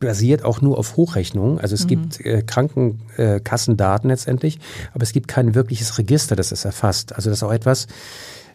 basiert 0.00 0.44
auch 0.44 0.60
nur 0.60 0.78
auf 0.78 0.96
Hochrechnungen. 0.96 1.60
Also 1.60 1.74
es 1.74 1.84
mhm. 1.84 1.88
gibt 1.88 2.20
äh, 2.26 2.42
Krankenkassendaten 2.42 4.10
letztendlich, 4.10 4.58
aber 4.92 5.02
es 5.02 5.12
gibt 5.12 5.28
kein 5.28 5.54
wirkliches 5.54 5.98
Register, 5.98 6.34
das 6.34 6.50
es 6.50 6.64
erfasst. 6.64 7.14
Also 7.14 7.30
das 7.30 7.38
ist 7.38 7.42
auch 7.44 7.52
etwas, 7.52 7.86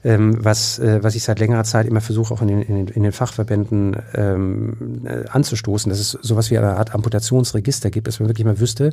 ähm, 0.06 0.38
was, 0.40 0.78
äh, 0.78 1.04
was 1.04 1.16
ich 1.16 1.24
seit 1.24 1.40
längerer 1.40 1.64
Zeit 1.64 1.88
immer 1.88 2.00
versuche, 2.00 2.34
auch 2.34 2.42
in 2.42 2.48
den, 2.48 2.62
in 2.62 2.76
den, 2.76 2.88
in 2.90 3.04
den 3.04 3.12
Fachverbänden 3.12 3.98
ähm, 4.14 5.02
äh, 5.04 5.28
anzustoßen, 5.28 5.90
dass 5.90 6.00
es 6.00 6.12
sowas 6.12 6.52
wie 6.52 6.58
eine 6.60 6.78
Art 6.78 6.94
Amputationsregister 6.94 7.90
gibt, 7.90 8.08
dass 8.08 8.20
man 8.20 8.30
wirklich 8.30 8.46
mal 8.46 8.60
wüsste, 8.60 8.92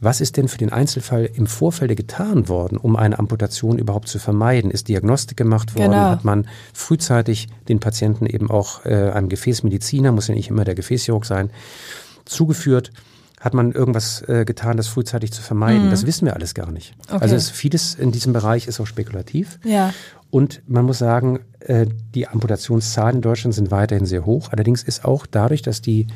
was 0.00 0.20
ist 0.20 0.36
denn 0.36 0.46
für 0.46 0.58
den 0.58 0.72
Einzelfall 0.72 1.28
im 1.34 1.48
Vorfeld 1.48 1.96
getan 1.96 2.48
worden, 2.48 2.78
um 2.78 2.94
eine 2.94 3.18
Amputation 3.18 3.78
überhaupt 3.78 4.06
zu 4.06 4.20
vermeiden? 4.20 4.70
Ist 4.70 4.86
Diagnostik 4.86 5.36
gemacht 5.36 5.74
worden? 5.74 5.90
Genau. 5.90 6.10
Hat 6.10 6.24
man 6.24 6.46
frühzeitig 6.72 7.48
den 7.68 7.80
Patienten 7.80 8.26
eben 8.26 8.48
auch 8.48 8.86
äh, 8.86 9.10
einem 9.10 9.28
Gefäßmediziner, 9.28 10.12
muss 10.12 10.28
ja 10.28 10.34
nicht 10.34 10.50
immer 10.50 10.64
der 10.64 10.76
Gefäßchirurg 10.76 11.24
sein, 11.24 11.50
zugeführt? 12.26 12.92
Hat 13.40 13.54
man 13.54 13.72
irgendwas 13.72 14.22
äh, 14.22 14.44
getan, 14.44 14.76
das 14.76 14.88
frühzeitig 14.88 15.32
zu 15.32 15.42
vermeiden? 15.42 15.86
Mhm. 15.86 15.90
Das 15.90 16.06
wissen 16.06 16.26
wir 16.26 16.34
alles 16.34 16.54
gar 16.54 16.70
nicht. 16.70 16.94
Okay. 17.08 17.18
Also 17.20 17.36
es, 17.36 17.50
vieles 17.50 17.94
in 17.94 18.10
diesem 18.10 18.32
Bereich 18.32 18.66
ist 18.66 18.80
auch 18.80 18.86
spekulativ. 18.86 19.58
Ja. 19.64 19.92
Und 20.30 20.62
man 20.66 20.84
muss 20.84 20.98
sagen, 20.98 21.40
äh, 21.60 21.86
die 22.14 22.28
Amputationszahlen 22.28 23.16
in 23.16 23.22
Deutschland 23.22 23.54
sind 23.54 23.70
weiterhin 23.70 24.06
sehr 24.06 24.26
hoch. 24.26 24.50
Allerdings 24.50 24.82
ist 24.82 25.04
auch 25.04 25.26
dadurch, 25.26 25.62
dass 25.62 25.80
die 25.80 26.06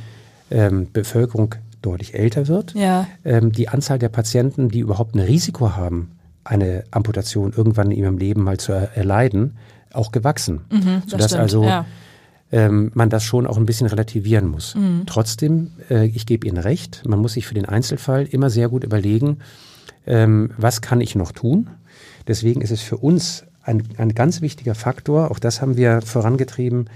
ähm, 0.50 0.88
Bevölkerung 0.92 1.54
deutlich 1.80 2.14
älter 2.14 2.46
wird, 2.46 2.74
ja. 2.74 3.06
ähm, 3.24 3.52
die 3.52 3.68
Anzahl 3.68 3.98
der 3.98 4.08
Patienten, 4.08 4.68
die 4.68 4.80
überhaupt 4.80 5.14
ein 5.14 5.20
Risiko 5.20 5.74
haben, 5.74 6.12
eine 6.44 6.84
Amputation 6.90 7.52
irgendwann 7.56 7.90
in 7.90 7.98
ihrem 7.98 8.18
Leben 8.18 8.42
mal 8.44 8.58
zu 8.58 8.72
erleiden, 8.72 9.56
auch 9.92 10.12
gewachsen. 10.12 10.60
Mhm, 10.70 11.02
Sodass 11.06 11.30
stimmt, 11.30 11.42
also 11.42 11.64
ja. 11.64 11.86
ähm, 12.52 12.92
man 12.94 13.10
das 13.10 13.24
schon 13.24 13.46
auch 13.46 13.56
ein 13.56 13.66
bisschen 13.66 13.86
relativieren 13.88 14.46
muss. 14.46 14.74
Mhm. 14.74 15.02
Trotzdem, 15.06 15.72
äh, 15.90 16.06
ich 16.06 16.26
gebe 16.26 16.46
Ihnen 16.46 16.58
recht, 16.58 17.02
man 17.06 17.18
muss 17.18 17.32
sich 17.32 17.46
für 17.46 17.54
den 17.54 17.66
Einzelfall 17.66 18.26
immer 18.26 18.50
sehr 18.50 18.68
gut 18.68 18.84
überlegen, 18.84 19.38
was 20.04 20.80
kann 20.80 21.00
ich 21.00 21.14
noch 21.14 21.30
tun. 21.30 21.70
Deswegen 22.26 22.60
ist 22.60 22.72
es 22.72 22.80
für 22.80 22.96
uns 22.96 23.44
ein, 23.62 23.82
ein 23.98 24.14
ganz 24.14 24.40
wichtiger 24.40 24.74
Faktor, 24.74 25.30
auch 25.30 25.38
das 25.38 25.60
haben 25.60 25.76
wir 25.76 26.02
vorangetrieben, 26.02 26.88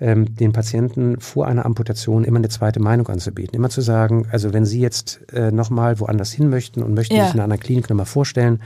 ähm, 0.00 0.34
den 0.34 0.52
Patienten 0.52 1.20
vor 1.20 1.46
einer 1.46 1.64
Amputation 1.64 2.24
immer 2.24 2.38
eine 2.38 2.48
zweite 2.48 2.80
Meinung 2.80 3.08
anzubieten. 3.08 3.54
Immer 3.54 3.70
zu 3.70 3.80
sagen, 3.80 4.26
also 4.30 4.52
wenn 4.52 4.64
Sie 4.64 4.80
jetzt 4.80 5.20
äh, 5.32 5.52
nochmal 5.52 6.00
woanders 6.00 6.32
hin 6.32 6.50
möchten 6.50 6.82
und 6.82 6.94
möchten 6.94 7.14
ja. 7.14 7.26
sich 7.26 7.34
in 7.34 7.40
einer 7.40 7.58
Klinik 7.58 7.88
nochmal 7.88 8.06
vorstellen 8.06 8.60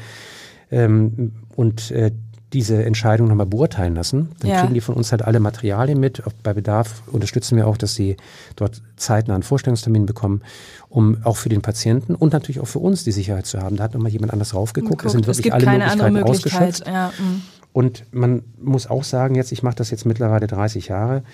ähm, 0.71 1.33
und 1.55 1.91
äh, 1.91 2.13
diese 2.53 2.83
Entscheidung 2.85 3.29
nochmal 3.29 3.47
beurteilen 3.47 3.95
lassen. 3.95 4.31
Dann 4.41 4.51
ja. 4.51 4.61
kriegen 4.61 4.75
die 4.75 4.81
von 4.81 4.95
uns 4.95 5.11
halt 5.11 5.23
alle 5.23 5.39
Materialien 5.39 6.01
mit. 6.01 6.23
Bei 6.43 6.55
Bedarf 6.55 7.03
unterstützen 7.07 7.57
wir 7.57 7.67
auch, 7.67 7.77
dass 7.77 7.95
sie 7.95 8.17
dort 8.57 8.81
zeitnah 8.97 9.35
einen 9.35 9.43
Vorstellungstermin 9.43 10.07
bekommen, 10.07 10.43
um 10.89 11.19
auch 11.25 11.37
für 11.37 11.51
den 11.51 11.61
Patienten 11.61 12.15
und 12.15 12.33
natürlich 12.33 12.61
auch 12.61 12.67
für 12.67 12.79
uns 12.79 13.05
die 13.05 13.13
Sicherheit 13.13 13.47
zu 13.47 13.61
haben. 13.61 13.77
Da 13.77 13.85
hat 13.85 13.95
nochmal 13.95 14.11
jemand 14.11 14.33
anders 14.33 14.55
raufgeguckt. 14.55 15.05
Es 15.05 15.13
sind 15.13 15.27
wirklich 15.27 15.53
alle 15.53 15.67
Möglichkeiten 15.67 16.23
ausgeschöpft. 16.23 16.87
Ja, 16.87 17.09
mm. 17.09 17.43
und 17.75 18.05
man 18.13 18.43
muss 18.61 18.87
auch 18.87 19.05
sagen, 19.05 19.35
jetzt, 19.35 19.53
ich 19.53 19.63
mache 19.63 19.77
das 19.77 19.91
jetzt 19.91 20.07
mittlerweile 20.07 20.47
30 20.47 20.89
Jahre, 20.89 21.25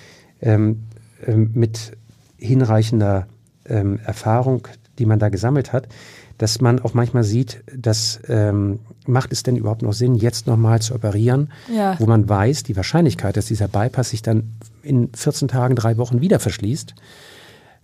ähm, 0.41 0.85
ähm, 1.25 1.53
mit 1.55 1.93
hinreichender 2.37 3.29
ähm, 3.67 4.01
Erfahrung, 4.05 4.67
die 4.99 5.07
man 5.07 5.21
da 5.21 5.29
gesammelt 5.29 5.73
hat, 5.73 5.89
dass 6.39 6.61
man 6.61 6.81
auch 6.81 6.95
manchmal 6.95 7.25
sieht, 7.25 7.63
dass 7.77 8.21
ähm, 8.29 8.81
macht 9.07 9.33
es 9.33 9.43
denn 9.43 9.57
überhaupt 9.57 9.83
noch 9.83 9.93
Sinn, 9.93 10.15
jetzt 10.15 10.47
nochmal 10.47 10.81
zu 10.81 10.95
operieren, 10.95 11.53
ja. 11.73 11.99
wo 11.99 12.07
man 12.07 12.29
weiß, 12.29 12.63
die 12.63 12.77
Wahrscheinlichkeit, 12.77 13.37
dass 13.37 13.47
dieser 13.47 13.69
Bypass 13.69 14.11
sich 14.11 14.23
dann 14.23 14.55
in 14.83 15.11
14 15.15 15.49
Tagen, 15.49 15.77
drei 15.77 15.97
Wochen 15.97 16.21
wieder 16.21 16.41
verschließt 16.41 16.95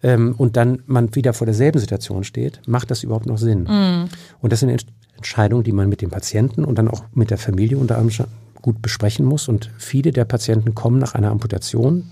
ähm, 0.03 0.35
und 0.37 0.57
dann 0.57 0.83
man 0.87 1.15
wieder 1.15 1.33
vor 1.33 1.47
derselben 1.47 1.79
Situation 1.79 2.25
steht, 2.25 2.61
macht 2.67 2.91
das 2.91 3.03
überhaupt 3.03 3.27
noch 3.27 3.39
Sinn? 3.39 3.65
Mhm. 3.65 4.09
Und 4.41 4.53
das 4.53 4.61
sind 4.61 4.87
Entscheidungen, 5.17 5.65
die 5.65 5.73
man 5.73 5.89
mit 5.89 6.01
dem 6.01 6.11
Patienten 6.11 6.65
und 6.65 6.77
dann 6.79 6.89
auch 6.89 7.05
mit 7.13 7.31
der 7.31 7.39
Familie 7.39 7.79
unter 7.79 7.99
anderem 7.99 8.27
gut 8.63 8.83
besprechen 8.83 9.27
muss. 9.27 9.49
Und 9.49 9.71
viele 9.79 10.13
der 10.13 10.25
Patienten 10.25 10.75
kommen 10.75 10.99
nach 10.99 11.15
einer 11.15 11.31
Amputation, 11.31 12.09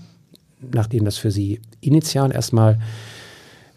nachdem 0.71 1.05
das 1.05 1.17
für 1.17 1.31
sie 1.31 1.61
initial 1.81 2.31
erstmal 2.31 2.79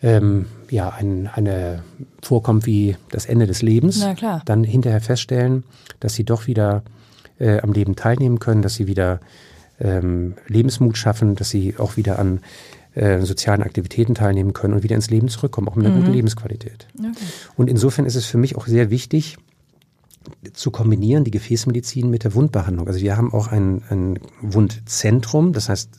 ähm, 0.03 0.47
ja, 0.71 0.91
ein, 0.91 1.29
eine 1.33 1.83
vorkommt 2.23 2.67
wie 2.67 2.97
das 3.11 3.27
Ende 3.27 3.47
des 3.47 3.63
Lebens, 3.63 4.01
dann 4.45 4.65
hinterher 4.65 5.01
feststellen, 5.01 5.65
dass 6.01 6.15
sie 6.15 6.25
doch 6.25 6.47
wieder 6.47 6.83
äh, 7.39 7.61
am 7.61 7.73
Leben 7.73 7.97
teilnehmen 7.97 8.39
können, 8.39 8.63
dass 8.63 8.75
sie 8.75 8.87
wieder 8.87 9.21
ähm, 9.81 10.35
Lebensmut 10.49 10.97
schaffen, 10.97 11.35
dass 11.35 11.51
sie 11.51 11.77
auch 11.79 11.97
wieder 11.97 12.19
an 12.19 12.41
äh, 12.95 13.21
sozialen 13.21 13.63
Aktivitäten 13.63 14.15
teilnehmen 14.15 14.53
können 14.53 14.75
und 14.75 14.83
wieder 14.83 14.97
ins 14.97 15.11
Leben 15.11 15.29
zurückkommen, 15.29 15.69
auch 15.69 15.77
mit 15.77 15.87
einer 15.87 15.95
mhm. 15.95 16.01
guten 16.01 16.13
Lebensqualität. 16.13 16.89
Okay. 16.99 17.13
Und 17.57 17.71
insofern 17.71 18.07
ist 18.07 18.17
es 18.17 18.27
für 18.27 18.39
mich 18.39 18.57
auch 18.57 18.67
sehr 18.67 18.91
wichtig, 18.91 19.39
zu 20.53 20.71
kombinieren, 20.71 21.25
die 21.25 21.31
Gefäßmedizin 21.31 22.09
mit 22.09 22.25
der 22.25 22.35
Wundbehandlung. 22.35 22.87
Also 22.87 23.01
wir 23.01 23.17
haben 23.17 23.33
auch 23.33 23.49
ein, 23.49 23.83
ein 23.91 24.19
Wundzentrum, 24.41 25.53
das 25.53 25.69
heißt, 25.69 25.91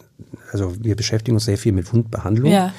also 0.52 0.74
wir 0.82 0.96
beschäftigen 0.96 1.36
uns 1.36 1.46
sehr 1.46 1.58
viel 1.58 1.74
mit 1.74 1.92
Wundbehandlung. 1.92 2.52
Ja. 2.52 2.74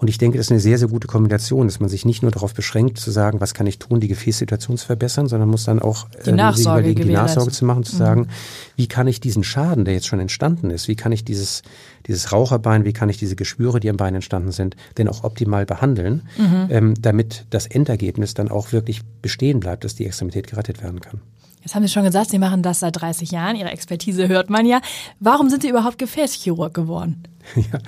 Und 0.00 0.08
ich 0.08 0.16
denke, 0.16 0.38
das 0.38 0.46
ist 0.46 0.50
eine 0.50 0.60
sehr, 0.60 0.78
sehr 0.78 0.88
gute 0.88 1.06
Kombination, 1.06 1.66
dass 1.66 1.78
man 1.78 1.90
sich 1.90 2.06
nicht 2.06 2.22
nur 2.22 2.30
darauf 2.30 2.54
beschränkt, 2.54 2.98
zu 2.98 3.10
sagen, 3.10 3.42
was 3.42 3.52
kann 3.52 3.66
ich 3.66 3.78
tun, 3.78 4.00
die 4.00 4.08
Gefäßsituation 4.08 4.78
zu 4.78 4.86
verbessern, 4.86 5.28
sondern 5.28 5.50
muss 5.50 5.64
dann 5.64 5.78
auch 5.78 6.08
die, 6.24 6.30
äh, 6.30 6.32
Nachsorge, 6.32 6.88
überlegen, 6.88 7.08
die 7.08 7.12
Nachsorge 7.14 7.52
zu 7.52 7.66
machen, 7.66 7.84
zu 7.84 7.96
mhm. 7.96 7.98
sagen, 7.98 8.28
wie 8.76 8.88
kann 8.88 9.06
ich 9.06 9.20
diesen 9.20 9.44
Schaden, 9.44 9.84
der 9.84 9.92
jetzt 9.92 10.06
schon 10.06 10.18
entstanden 10.18 10.70
ist, 10.70 10.88
wie 10.88 10.96
kann 10.96 11.12
ich 11.12 11.22
dieses, 11.22 11.60
dieses 12.06 12.32
Raucherbein, 12.32 12.86
wie 12.86 12.94
kann 12.94 13.10
ich 13.10 13.18
diese 13.18 13.36
Geschwüre, 13.36 13.78
die 13.78 13.90
am 13.90 13.98
Bein 13.98 14.14
entstanden 14.14 14.52
sind, 14.52 14.74
denn 14.96 15.06
auch 15.06 15.22
optimal 15.22 15.66
behandeln, 15.66 16.22
mhm. 16.38 16.68
ähm, 16.70 16.94
damit 16.98 17.44
das 17.50 17.66
Endergebnis 17.66 18.32
dann 18.32 18.48
auch 18.48 18.72
wirklich 18.72 19.02
bestehen 19.20 19.60
bleibt, 19.60 19.84
dass 19.84 19.96
die 19.96 20.06
Extremität 20.06 20.46
gerettet 20.46 20.82
werden 20.82 21.00
kann. 21.00 21.20
Jetzt 21.62 21.74
haben 21.74 21.82
Sie 21.82 21.92
schon 21.92 22.04
gesagt, 22.04 22.30
Sie 22.30 22.38
machen 22.38 22.62
das 22.62 22.80
seit 22.80 23.00
30 23.00 23.30
Jahren. 23.30 23.56
Ihre 23.56 23.70
Expertise 23.70 24.28
hört 24.28 24.50
man 24.50 24.66
ja. 24.66 24.80
Warum 25.18 25.50
sind 25.50 25.62
Sie 25.62 25.68
überhaupt 25.68 25.98
Gefäßchirurg 25.98 26.74
geworden? 26.74 27.22
Ja, 27.56 27.80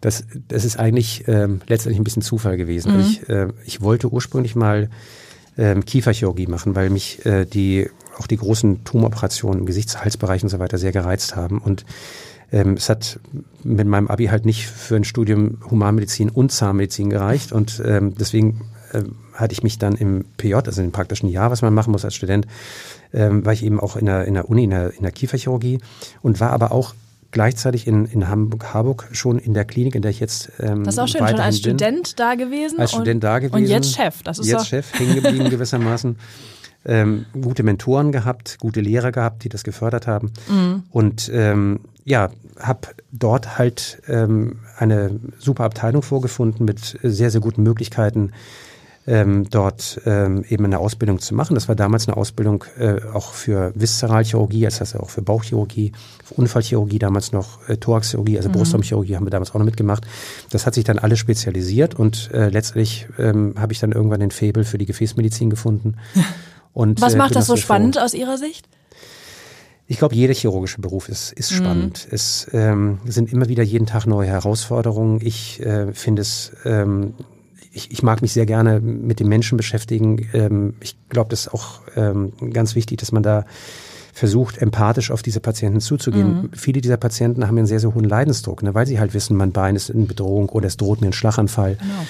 das, 0.00 0.24
das 0.48 0.64
ist 0.64 0.76
eigentlich 0.76 1.28
ähm, 1.28 1.60
letztendlich 1.68 2.00
ein 2.00 2.04
bisschen 2.04 2.22
Zufall 2.22 2.56
gewesen. 2.56 2.90
Mhm. 2.90 2.98
Also 2.98 3.10
ich, 3.10 3.28
äh, 3.28 3.48
ich 3.64 3.80
wollte 3.80 4.08
ursprünglich 4.08 4.56
mal 4.56 4.90
ähm, 5.56 5.84
Kieferchirurgie 5.84 6.48
machen, 6.48 6.74
weil 6.74 6.90
mich 6.90 7.24
äh, 7.24 7.44
die 7.44 7.88
auch 8.18 8.26
die 8.26 8.36
großen 8.36 8.82
Tumoperationen 8.82 9.60
im 9.60 9.66
Gesichtshalsbereich 9.66 10.42
und 10.42 10.48
so 10.48 10.58
weiter 10.58 10.78
sehr 10.78 10.90
gereizt 10.90 11.36
haben. 11.36 11.58
Und 11.58 11.84
ähm, 12.52 12.74
es 12.74 12.88
hat 12.88 13.18
mit 13.62 13.86
meinem 13.86 14.08
Abi 14.08 14.26
halt 14.26 14.46
nicht 14.46 14.66
für 14.66 14.96
ein 14.96 15.04
Studium 15.04 15.58
Humanmedizin 15.70 16.30
und 16.30 16.52
Zahnmedizin 16.52 17.10
gereicht. 17.10 17.52
Und 17.52 17.82
ähm, 17.84 18.14
deswegen 18.14 18.62
hatte 19.32 19.52
ich 19.52 19.62
mich 19.62 19.78
dann 19.78 19.94
im 19.94 20.24
PJ, 20.36 20.54
also 20.54 20.82
im 20.82 20.92
praktischen 20.92 21.28
Jahr, 21.28 21.50
was 21.50 21.62
man 21.62 21.74
machen 21.74 21.90
muss 21.92 22.04
als 22.04 22.14
Student, 22.14 22.46
ähm, 23.12 23.44
war 23.44 23.52
ich 23.52 23.64
eben 23.64 23.80
auch 23.80 23.96
in 23.96 24.06
der, 24.06 24.24
in 24.26 24.34
der 24.34 24.48
Uni, 24.48 24.64
in 24.64 24.70
der, 24.70 24.94
in 24.94 25.02
der 25.02 25.12
Kieferchirurgie 25.12 25.78
und 26.22 26.40
war 26.40 26.50
aber 26.50 26.72
auch 26.72 26.94
gleichzeitig 27.34 27.86
in, 27.86 28.06
in 28.06 28.28
Hamburg, 28.28 28.72
Harburg 28.72 29.08
schon 29.12 29.38
in 29.38 29.54
der 29.54 29.64
Klinik, 29.64 29.96
in 29.96 30.02
der 30.02 30.12
ich 30.12 30.20
jetzt 30.20 30.52
ähm, 30.60 30.84
Das 30.84 30.94
ist 30.94 30.98
auch 31.00 31.08
schön, 31.08 31.26
schon 31.26 31.40
als 31.40 31.60
bin. 31.60 31.76
Student 31.76 32.20
da 32.20 32.36
gewesen. 32.36 32.78
Als 32.78 32.92
Student 32.92 33.24
da 33.24 33.40
gewesen. 33.40 33.56
Und 33.56 33.66
jetzt 33.68 33.94
Chef. 33.94 34.22
Das 34.22 34.38
ist 34.38 34.46
jetzt 34.46 34.68
Chef, 34.68 34.98
hängen 34.98 35.16
geblieben 35.16 35.50
gewissermaßen. 35.50 36.16
Ähm, 36.86 37.26
gute 37.40 37.62
Mentoren 37.62 38.12
gehabt, 38.12 38.58
gute 38.60 38.80
Lehrer 38.80 39.10
gehabt, 39.10 39.42
die 39.42 39.48
das 39.48 39.64
gefördert 39.64 40.06
haben. 40.06 40.32
Mhm. 40.48 40.84
Und 40.90 41.30
ähm, 41.34 41.80
ja, 42.04 42.30
habe 42.60 42.88
dort 43.10 43.58
halt 43.58 44.00
ähm, 44.06 44.60
eine 44.76 45.18
super 45.38 45.64
Abteilung 45.64 46.02
vorgefunden 46.02 46.64
mit 46.64 46.98
sehr, 47.02 47.30
sehr 47.30 47.40
guten 47.40 47.62
Möglichkeiten, 47.62 48.32
ähm, 49.06 49.48
dort 49.50 50.00
ähm, 50.06 50.44
eben 50.48 50.64
eine 50.64 50.78
Ausbildung 50.78 51.18
zu 51.18 51.34
machen. 51.34 51.54
Das 51.54 51.68
war 51.68 51.74
damals 51.74 52.08
eine 52.08 52.16
Ausbildung 52.16 52.64
äh, 52.78 53.00
auch 53.12 53.32
für 53.32 53.72
Viszeralchirurgie, 53.74 54.62
das 54.62 54.80
heißt 54.80 54.96
auch 54.96 55.10
für 55.10 55.22
Bauchchirurgie, 55.22 55.92
für 56.24 56.34
Unfallchirurgie, 56.34 56.98
damals 56.98 57.32
noch 57.32 57.68
äh, 57.68 57.76
Thoraxchirurgie, 57.76 58.36
also 58.36 58.48
mhm. 58.48 58.54
Brustraumchirurgie 58.54 59.16
haben 59.16 59.26
wir 59.26 59.30
damals 59.30 59.50
auch 59.50 59.58
noch 59.58 59.66
mitgemacht. 59.66 60.04
Das 60.50 60.66
hat 60.66 60.74
sich 60.74 60.84
dann 60.84 60.98
alles 60.98 61.18
spezialisiert 61.18 61.94
und 61.94 62.30
äh, 62.32 62.48
letztlich 62.48 63.06
ähm, 63.18 63.54
habe 63.58 63.72
ich 63.72 63.78
dann 63.78 63.92
irgendwann 63.92 64.20
den 64.20 64.30
Faible 64.30 64.64
für 64.64 64.78
die 64.78 64.86
Gefäßmedizin 64.86 65.50
gefunden. 65.50 65.96
Und, 66.74 67.00
Was 67.00 67.14
äh, 67.14 67.18
macht 67.18 67.36
das 67.36 67.46
so 67.46 67.54
spannend 67.54 68.00
aus 68.00 68.14
Ihrer 68.14 68.36
Sicht? 68.36 68.68
Ich 69.86 69.98
glaube, 69.98 70.14
jeder 70.14 70.34
chirurgische 70.34 70.80
Beruf 70.80 71.08
ist, 71.08 71.32
ist 71.32 71.52
mhm. 71.52 71.56
spannend. 71.56 72.08
Es 72.10 72.48
ähm, 72.52 72.98
sind 73.04 73.32
immer 73.32 73.48
wieder 73.48 73.62
jeden 73.62 73.86
Tag 73.86 74.06
neue 74.06 74.28
Herausforderungen. 74.28 75.20
Ich 75.22 75.60
äh, 75.60 75.92
finde 75.92 76.22
es, 76.22 76.52
ähm, 76.64 77.14
ich, 77.74 77.90
ich 77.90 78.02
mag 78.02 78.22
mich 78.22 78.32
sehr 78.32 78.46
gerne 78.46 78.80
mit 78.80 79.20
den 79.20 79.28
Menschen 79.28 79.56
beschäftigen. 79.56 80.28
Ähm, 80.32 80.74
ich 80.80 80.96
glaube, 81.08 81.30
das 81.30 81.46
ist 81.46 81.54
auch 81.54 81.80
ähm, 81.96 82.32
ganz 82.52 82.74
wichtig, 82.74 82.98
dass 82.98 83.12
man 83.12 83.22
da 83.22 83.44
versucht, 84.12 84.58
empathisch 84.58 85.10
auf 85.10 85.22
diese 85.22 85.40
Patienten 85.40 85.80
zuzugehen. 85.80 86.42
Mhm. 86.42 86.50
Viele 86.52 86.80
dieser 86.80 86.96
Patienten 86.96 87.46
haben 87.46 87.58
einen 87.58 87.66
sehr, 87.66 87.80
sehr 87.80 87.94
hohen 87.94 88.04
Leidensdruck, 88.04 88.62
ne, 88.62 88.72
weil 88.72 88.86
sie 88.86 89.00
halt 89.00 89.12
wissen, 89.12 89.36
mein 89.36 89.50
Bein 89.50 89.74
ist 89.74 89.90
in 89.90 90.06
Bedrohung 90.06 90.48
oder 90.50 90.68
es 90.68 90.76
droht 90.76 91.00
mir 91.00 91.08
ein 91.08 91.12
Schlaganfall. 91.12 91.76
Genau. 91.76 92.06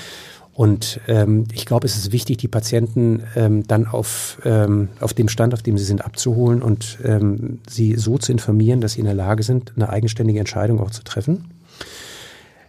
Und 0.52 1.00
ähm, 1.08 1.46
ich 1.52 1.66
glaube, 1.66 1.86
es 1.86 1.96
ist 1.96 2.12
wichtig, 2.12 2.36
die 2.36 2.46
Patienten 2.46 3.24
ähm, 3.34 3.66
dann 3.66 3.86
auf, 3.86 4.40
ähm, 4.44 4.88
auf 5.00 5.12
dem 5.12 5.28
Stand, 5.28 5.52
auf 5.52 5.62
dem 5.62 5.78
sie 5.78 5.84
sind, 5.84 6.04
abzuholen 6.04 6.62
und 6.62 6.98
ähm, 7.02 7.58
sie 7.68 7.96
so 7.96 8.18
zu 8.18 8.30
informieren, 8.30 8.80
dass 8.80 8.92
sie 8.92 9.00
in 9.00 9.06
der 9.06 9.14
Lage 9.14 9.42
sind, 9.42 9.72
eine 9.74 9.88
eigenständige 9.88 10.38
Entscheidung 10.38 10.80
auch 10.80 10.90
zu 10.90 11.02
treffen. 11.02 11.46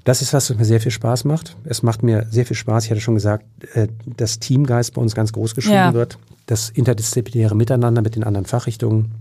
Das 0.06 0.22
ist 0.22 0.34
was, 0.34 0.50
was 0.52 0.58
mir 0.58 0.66
sehr 0.66 0.80
viel 0.80 0.92
Spaß 0.92 1.26
macht. 1.26 1.58
Es 1.66 1.82
macht 1.84 2.04
mir 2.04 2.28
sehr 2.30 2.46
viel 2.46 2.56
Spaß. 2.56 2.86
Ich 2.86 2.92
hatte 2.92 3.02
schon 3.02 3.16
gesagt, 3.16 3.44
äh, 3.74 3.88
dass 4.06 4.40
Teamgeist 4.40 4.94
bei 4.94 5.02
uns 5.02 5.16
ganz 5.16 5.34
groß 5.34 5.56
geschrieben 5.56 5.76
ja. 5.76 5.94
wird. 5.94 6.20
Das 6.46 6.70
interdisziplinäre 6.70 7.56
Miteinander 7.56 8.04
mit 8.04 8.16
den 8.16 8.24
anderen 8.24 8.46
Fachrichtungen. 8.46 9.12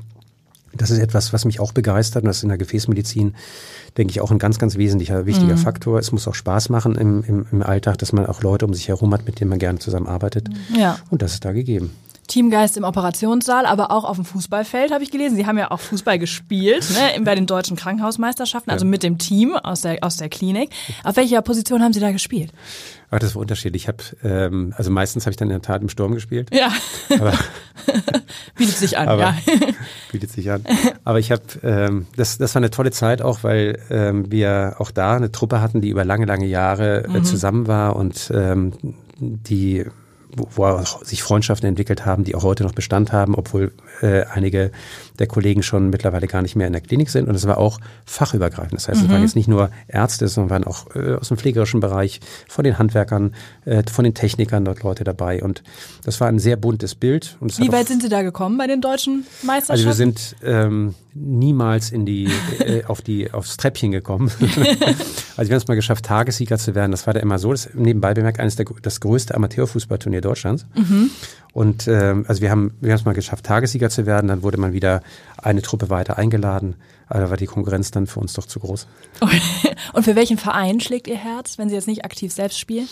Das 0.76 0.90
ist 0.90 0.98
etwas, 0.98 1.32
was 1.32 1.46
mich 1.46 1.58
auch 1.58 1.72
begeistert 1.72 2.24
und 2.24 2.26
das 2.26 2.38
ist 2.38 2.42
in 2.42 2.48
der 2.50 2.58
Gefäßmedizin, 2.58 3.34
denke 3.96 4.10
ich, 4.10 4.20
auch 4.20 4.30
ein 4.30 4.38
ganz, 4.38 4.58
ganz 4.58 4.76
wesentlicher, 4.76 5.24
wichtiger 5.24 5.54
mhm. 5.54 5.60
Faktor. 5.60 5.98
Es 5.98 6.12
muss 6.12 6.28
auch 6.28 6.34
Spaß 6.34 6.68
machen 6.68 6.96
im, 6.96 7.22
im, 7.24 7.46
im 7.50 7.62
Alltag, 7.62 7.96
dass 7.98 8.12
man 8.12 8.26
auch 8.26 8.42
Leute 8.42 8.66
um 8.66 8.74
sich 8.74 8.88
herum 8.88 9.14
hat, 9.14 9.24
mit 9.24 9.40
denen 9.40 9.50
man 9.50 9.58
gerne 9.58 9.78
zusammenarbeitet. 9.78 10.48
Ja. 10.76 10.98
Und 11.10 11.22
das 11.22 11.34
ist 11.34 11.44
da 11.44 11.52
gegeben. 11.52 11.92
Teamgeist 12.26 12.76
im 12.76 12.84
Operationssaal, 12.84 13.66
aber 13.66 13.90
auch 13.90 14.04
auf 14.04 14.16
dem 14.16 14.24
Fußballfeld 14.24 14.92
habe 14.92 15.04
ich 15.04 15.10
gelesen. 15.10 15.36
Sie 15.36 15.46
haben 15.46 15.58
ja 15.58 15.70
auch 15.70 15.80
Fußball 15.80 16.18
gespielt 16.18 16.88
ne, 16.90 17.22
bei 17.24 17.34
den 17.34 17.46
deutschen 17.46 17.76
Krankenhausmeisterschaften, 17.76 18.72
also 18.72 18.84
ja. 18.84 18.90
mit 18.90 19.02
dem 19.02 19.18
Team 19.18 19.54
aus 19.56 19.82
der, 19.82 19.98
aus 20.02 20.16
der 20.16 20.28
Klinik. 20.28 20.70
Auf 21.02 21.16
welcher 21.16 21.42
Position 21.42 21.82
haben 21.82 21.92
Sie 21.92 22.00
da 22.00 22.12
gespielt? 22.12 22.52
Ach, 23.10 23.18
das 23.18 23.34
war 23.34 23.42
unterschiedlich. 23.42 23.84
Ich 23.84 23.88
habe, 23.88 24.02
ähm, 24.24 24.74
also 24.76 24.90
meistens 24.90 25.24
habe 25.24 25.30
ich 25.30 25.36
dann 25.36 25.48
in 25.48 25.54
der 25.54 25.62
Tat 25.62 25.82
im 25.82 25.88
Sturm 25.88 26.14
gespielt. 26.14 26.48
Ja. 26.52 26.72
Aber, 27.10 27.32
bietet 28.56 28.76
sich 28.76 28.98
an, 28.98 29.06
aber, 29.06 29.22
ja. 29.22 29.36
Bietet 30.12 30.30
sich 30.30 30.50
an. 30.50 30.64
Aber 31.04 31.18
ich 31.20 31.30
habe, 31.30 31.42
ähm, 31.62 32.06
das, 32.16 32.38
das 32.38 32.54
war 32.54 32.60
eine 32.60 32.70
tolle 32.70 32.90
Zeit 32.90 33.22
auch, 33.22 33.44
weil 33.44 33.78
ähm, 33.90 34.32
wir 34.32 34.76
auch 34.78 34.90
da 34.90 35.14
eine 35.14 35.30
Truppe 35.30 35.60
hatten, 35.60 35.80
die 35.80 35.90
über 35.90 36.04
lange, 36.04 36.26
lange 36.26 36.46
Jahre 36.46 37.04
äh, 37.04 37.08
mhm. 37.08 37.24
zusammen 37.24 37.66
war 37.68 37.94
und 37.94 38.32
ähm, 38.34 38.72
die 39.18 39.84
wo, 40.36 40.48
wo 40.54 40.84
sich 41.02 41.22
Freundschaften 41.22 41.68
entwickelt 41.68 42.06
haben, 42.06 42.24
die 42.24 42.34
auch 42.34 42.42
heute 42.42 42.64
noch 42.64 42.72
Bestand 42.72 43.12
haben, 43.12 43.34
obwohl 43.34 43.72
äh, 44.00 44.24
einige 44.24 44.70
der 45.18 45.26
Kollegen 45.26 45.62
schon 45.62 45.90
mittlerweile 45.90 46.26
gar 46.26 46.42
nicht 46.42 46.56
mehr 46.56 46.66
in 46.66 46.72
der 46.72 46.82
Klinik 46.82 47.10
sind. 47.10 47.28
Und 47.28 47.34
es 47.34 47.46
war 47.46 47.58
auch 47.58 47.78
fachübergreifend. 48.04 48.74
Das 48.74 48.88
heißt, 48.88 49.00
mhm. 49.00 49.06
es 49.06 49.12
waren 49.12 49.22
jetzt 49.22 49.36
nicht 49.36 49.48
nur 49.48 49.70
Ärzte, 49.86 50.26
sondern 50.28 50.50
waren 50.50 50.64
auch 50.64 50.94
äh, 50.94 51.14
aus 51.14 51.28
dem 51.28 51.36
pflegerischen 51.36 51.80
Bereich, 51.80 52.20
von 52.48 52.64
den 52.64 52.78
Handwerkern, 52.78 53.34
äh, 53.64 53.82
von 53.90 54.04
den 54.04 54.14
Technikern 54.14 54.64
dort 54.64 54.82
Leute 54.82 55.04
dabei. 55.04 55.42
Und 55.42 55.62
das 56.04 56.20
war 56.20 56.28
ein 56.28 56.38
sehr 56.38 56.56
buntes 56.56 56.94
Bild. 56.94 57.36
Und 57.40 57.56
Wie 57.58 57.72
weit 57.72 57.88
sind 57.88 58.02
Sie 58.02 58.08
da 58.08 58.22
gekommen 58.22 58.58
bei 58.58 58.66
den 58.66 58.80
deutschen 58.80 59.26
Meisterschaften? 59.42 59.72
Also 59.72 59.86
wir 59.86 59.94
sind 59.94 60.36
ähm, 60.42 60.94
niemals 61.14 61.90
in 61.90 62.04
die, 62.06 62.28
äh, 62.58 62.84
auf 62.86 63.00
die, 63.00 63.30
aufs 63.30 63.56
Treppchen 63.56 63.92
gekommen. 63.92 64.30
also 64.40 65.48
wir 65.48 65.54
haben 65.54 65.62
es 65.62 65.68
mal 65.68 65.74
geschafft, 65.74 66.04
Tagessieger 66.04 66.58
zu 66.58 66.74
werden. 66.74 66.90
Das 66.90 67.06
war 67.06 67.14
da 67.14 67.20
immer 67.20 67.38
so. 67.38 67.52
Das 67.52 67.70
nebenbei 67.74 68.14
bemerkt 68.14 68.40
eines 68.40 68.56
der, 68.56 68.66
das 68.82 69.00
größte 69.00 69.34
Amateurfußballturnier 69.34 70.20
Deutschlands. 70.24 70.66
Mhm. 70.74 71.10
Und 71.52 71.86
ähm, 71.86 72.24
also 72.26 72.42
wir 72.42 72.50
haben 72.50 72.72
wir 72.80 72.90
haben 72.90 72.98
es 72.98 73.04
mal 73.04 73.14
geschafft, 73.14 73.44
Tagessieger 73.46 73.88
zu 73.88 74.06
werden. 74.06 74.26
Dann 74.26 74.42
wurde 74.42 74.58
man 74.58 74.72
wieder 74.72 75.02
eine 75.36 75.62
Truppe 75.62 75.88
weiter 75.88 76.18
eingeladen. 76.18 76.74
Aber 77.06 77.20
da 77.20 77.30
war 77.30 77.36
die 77.36 77.46
Konkurrenz 77.46 77.90
dann 77.90 78.06
für 78.06 78.20
uns 78.20 78.32
doch 78.32 78.46
zu 78.46 78.58
groß. 78.58 78.86
Und 79.92 80.02
für 80.02 80.16
welchen 80.16 80.38
Verein 80.38 80.80
schlägt 80.80 81.06
Ihr 81.06 81.16
Herz, 81.16 81.58
wenn 81.58 81.68
Sie 81.68 81.74
jetzt 81.74 81.86
nicht 81.86 82.04
aktiv 82.04 82.32
selbst 82.32 82.58
spielen? 82.58 82.88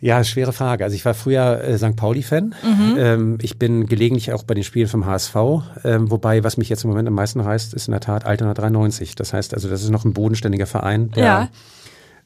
Ja, 0.00 0.22
schwere 0.22 0.52
Frage. 0.52 0.84
Also 0.84 0.94
ich 0.96 1.04
war 1.04 1.14
früher 1.14 1.62
äh, 1.64 1.78
St. 1.78 1.96
Pauli-Fan. 1.96 2.54
Mhm. 2.62 2.94
Ähm, 2.98 3.38
ich 3.40 3.58
bin 3.58 3.86
gelegentlich 3.86 4.32
auch 4.32 4.42
bei 4.42 4.54
den 4.54 4.64
Spielen 4.64 4.88
vom 4.88 5.06
HSV. 5.06 5.34
Ähm, 5.84 6.10
wobei, 6.10 6.44
was 6.44 6.56
mich 6.56 6.68
jetzt 6.68 6.84
im 6.84 6.90
Moment 6.90 7.08
am 7.08 7.14
meisten 7.14 7.40
reißt, 7.40 7.74
ist 7.74 7.88
in 7.88 7.92
der 7.92 8.00
Tat 8.00 8.26
Altona 8.26 8.54
93. 8.54 9.14
Das 9.14 9.32
heißt 9.32 9.54
also, 9.54 9.68
das 9.68 9.82
ist 9.82 9.90
noch 9.90 10.04
ein 10.04 10.12
bodenständiger 10.12 10.66
Verein. 10.66 11.10
Der, 11.12 11.24
ja. 11.24 11.48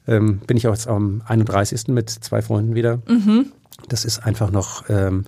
Ähm, 0.07 0.39
bin 0.45 0.57
ich 0.57 0.67
auch 0.67 0.73
jetzt 0.73 0.87
am 0.87 1.21
31. 1.25 1.87
mit 1.87 2.09
zwei 2.09 2.41
Freunden 2.41 2.75
wieder. 2.75 2.99
Mhm. 3.07 3.53
Das 3.87 4.05
ist 4.05 4.19
einfach 4.19 4.51
noch, 4.51 4.89
ähm, 4.89 5.25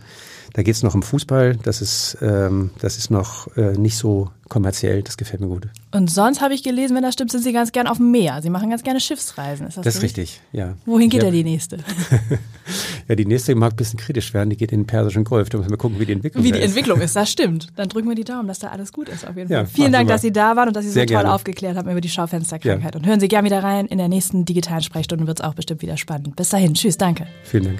da 0.54 0.64
geht 0.64 0.76
es 0.76 0.84
noch 0.84 0.96
um 0.96 1.02
Fußball. 1.02 1.58
Das 1.64 1.82
ist, 1.82 2.18
ähm, 2.22 2.72
das 2.80 2.98
ist 2.98 3.10
noch 3.10 3.56
äh, 3.56 3.74
nicht 3.78 3.98
so 3.98 4.30
kommerziell. 4.50 5.02
Das 5.02 5.16
gefällt 5.16 5.40
mir 5.40 5.48
gut. 5.48 5.70
Und 5.92 6.12
sonst 6.12 6.42
habe 6.42 6.54
ich 6.54 6.62
gelesen, 6.62 6.94
wenn 6.94 7.04
das 7.04 7.14
stimmt, 7.14 7.32
sind 7.32 7.42
Sie 7.42 7.54
ganz 7.54 7.72
gern 7.72 7.88
auf 7.88 7.98
dem 7.98 8.12
Meer. 8.12 8.42
Sie 8.42 8.50
machen 8.50 8.70
ganz 8.70 8.84
gerne 8.84 9.00
Schiffsreisen. 9.00 9.68
Ist 9.68 9.78
das, 9.78 9.86
das 9.86 9.96
ist 9.96 10.02
richtig, 10.04 10.42
ja. 10.52 10.74
Wohin 10.86 11.10
geht 11.10 11.24
ja. 11.24 11.30
da 11.30 11.32
die 11.34 11.46
nächste? 11.46 11.78
ja, 13.08 13.16
die 13.16 13.26
nächste 13.26 13.56
mag 13.56 13.72
ein 13.74 13.76
bisschen 13.78 13.98
kritisch 13.98 14.34
werden. 14.34 14.50
Die 14.50 14.58
geht 14.58 14.74
in 14.74 14.82
den 14.82 14.88
Persischen 14.88 15.24
Golf. 15.24 15.48
Da 15.48 15.58
müssen 15.58 15.70
wir 15.70 15.78
gucken, 15.78 16.02
wie 16.02 16.06
die 16.06 16.12
Entwicklung 16.12 16.44
ist. 16.44 16.50
Wie 16.50 16.52
die 16.52 16.62
Entwicklung 16.62 17.00
ist, 17.00 17.16
das 17.16 17.32
stimmt. 17.32 17.68
Dann 17.78 17.88
drücken 17.88 18.10
wir 18.10 18.16
die 18.16 18.26
Daumen, 18.26 18.50
dass 18.50 18.60
da 18.60 18.68
alles 18.68 18.92
gut 18.92 19.08
ist 19.08 19.26
auf 19.26 19.38
jeden 19.38 19.48
Fall. 19.48 19.60
Ja, 19.60 19.66
Vielen 19.66 19.94
Dank, 19.94 20.10
dass 20.10 20.22
Sie 20.22 20.34
da 20.34 20.58
waren 20.58 20.68
und 20.68 20.76
dass 20.76 20.84
Sie 20.84 20.92
so 20.92 21.00
toll 21.00 21.06
gerne. 21.08 21.32
aufgeklärt 21.32 21.78
haben 21.78 21.90
über 21.90 22.02
die 22.02 22.10
Schaufensterkrankheit. 22.10 22.94
Ja. 22.94 23.00
Und 23.00 23.08
hören 23.08 23.22
Sie 23.22 23.30
gerne 23.30 23.46
wieder 23.46 23.64
rein. 23.64 23.86
In 23.86 24.00
der 24.00 24.10
nächsten 24.10 24.44
digitalen 24.44 24.84
Sprechstunde 24.84 25.28
wird 25.28 25.40
es 25.40 25.46
auch 25.46 25.54
bestimmt 25.54 25.82
wieder 25.82 25.96
spannend. 25.96 26.36
Bis 26.36 26.50
dahin. 26.50 26.74
Tschüss, 26.74 26.98
danke. 26.98 27.26
Vielen 27.44 27.64
Dank. 27.64 27.80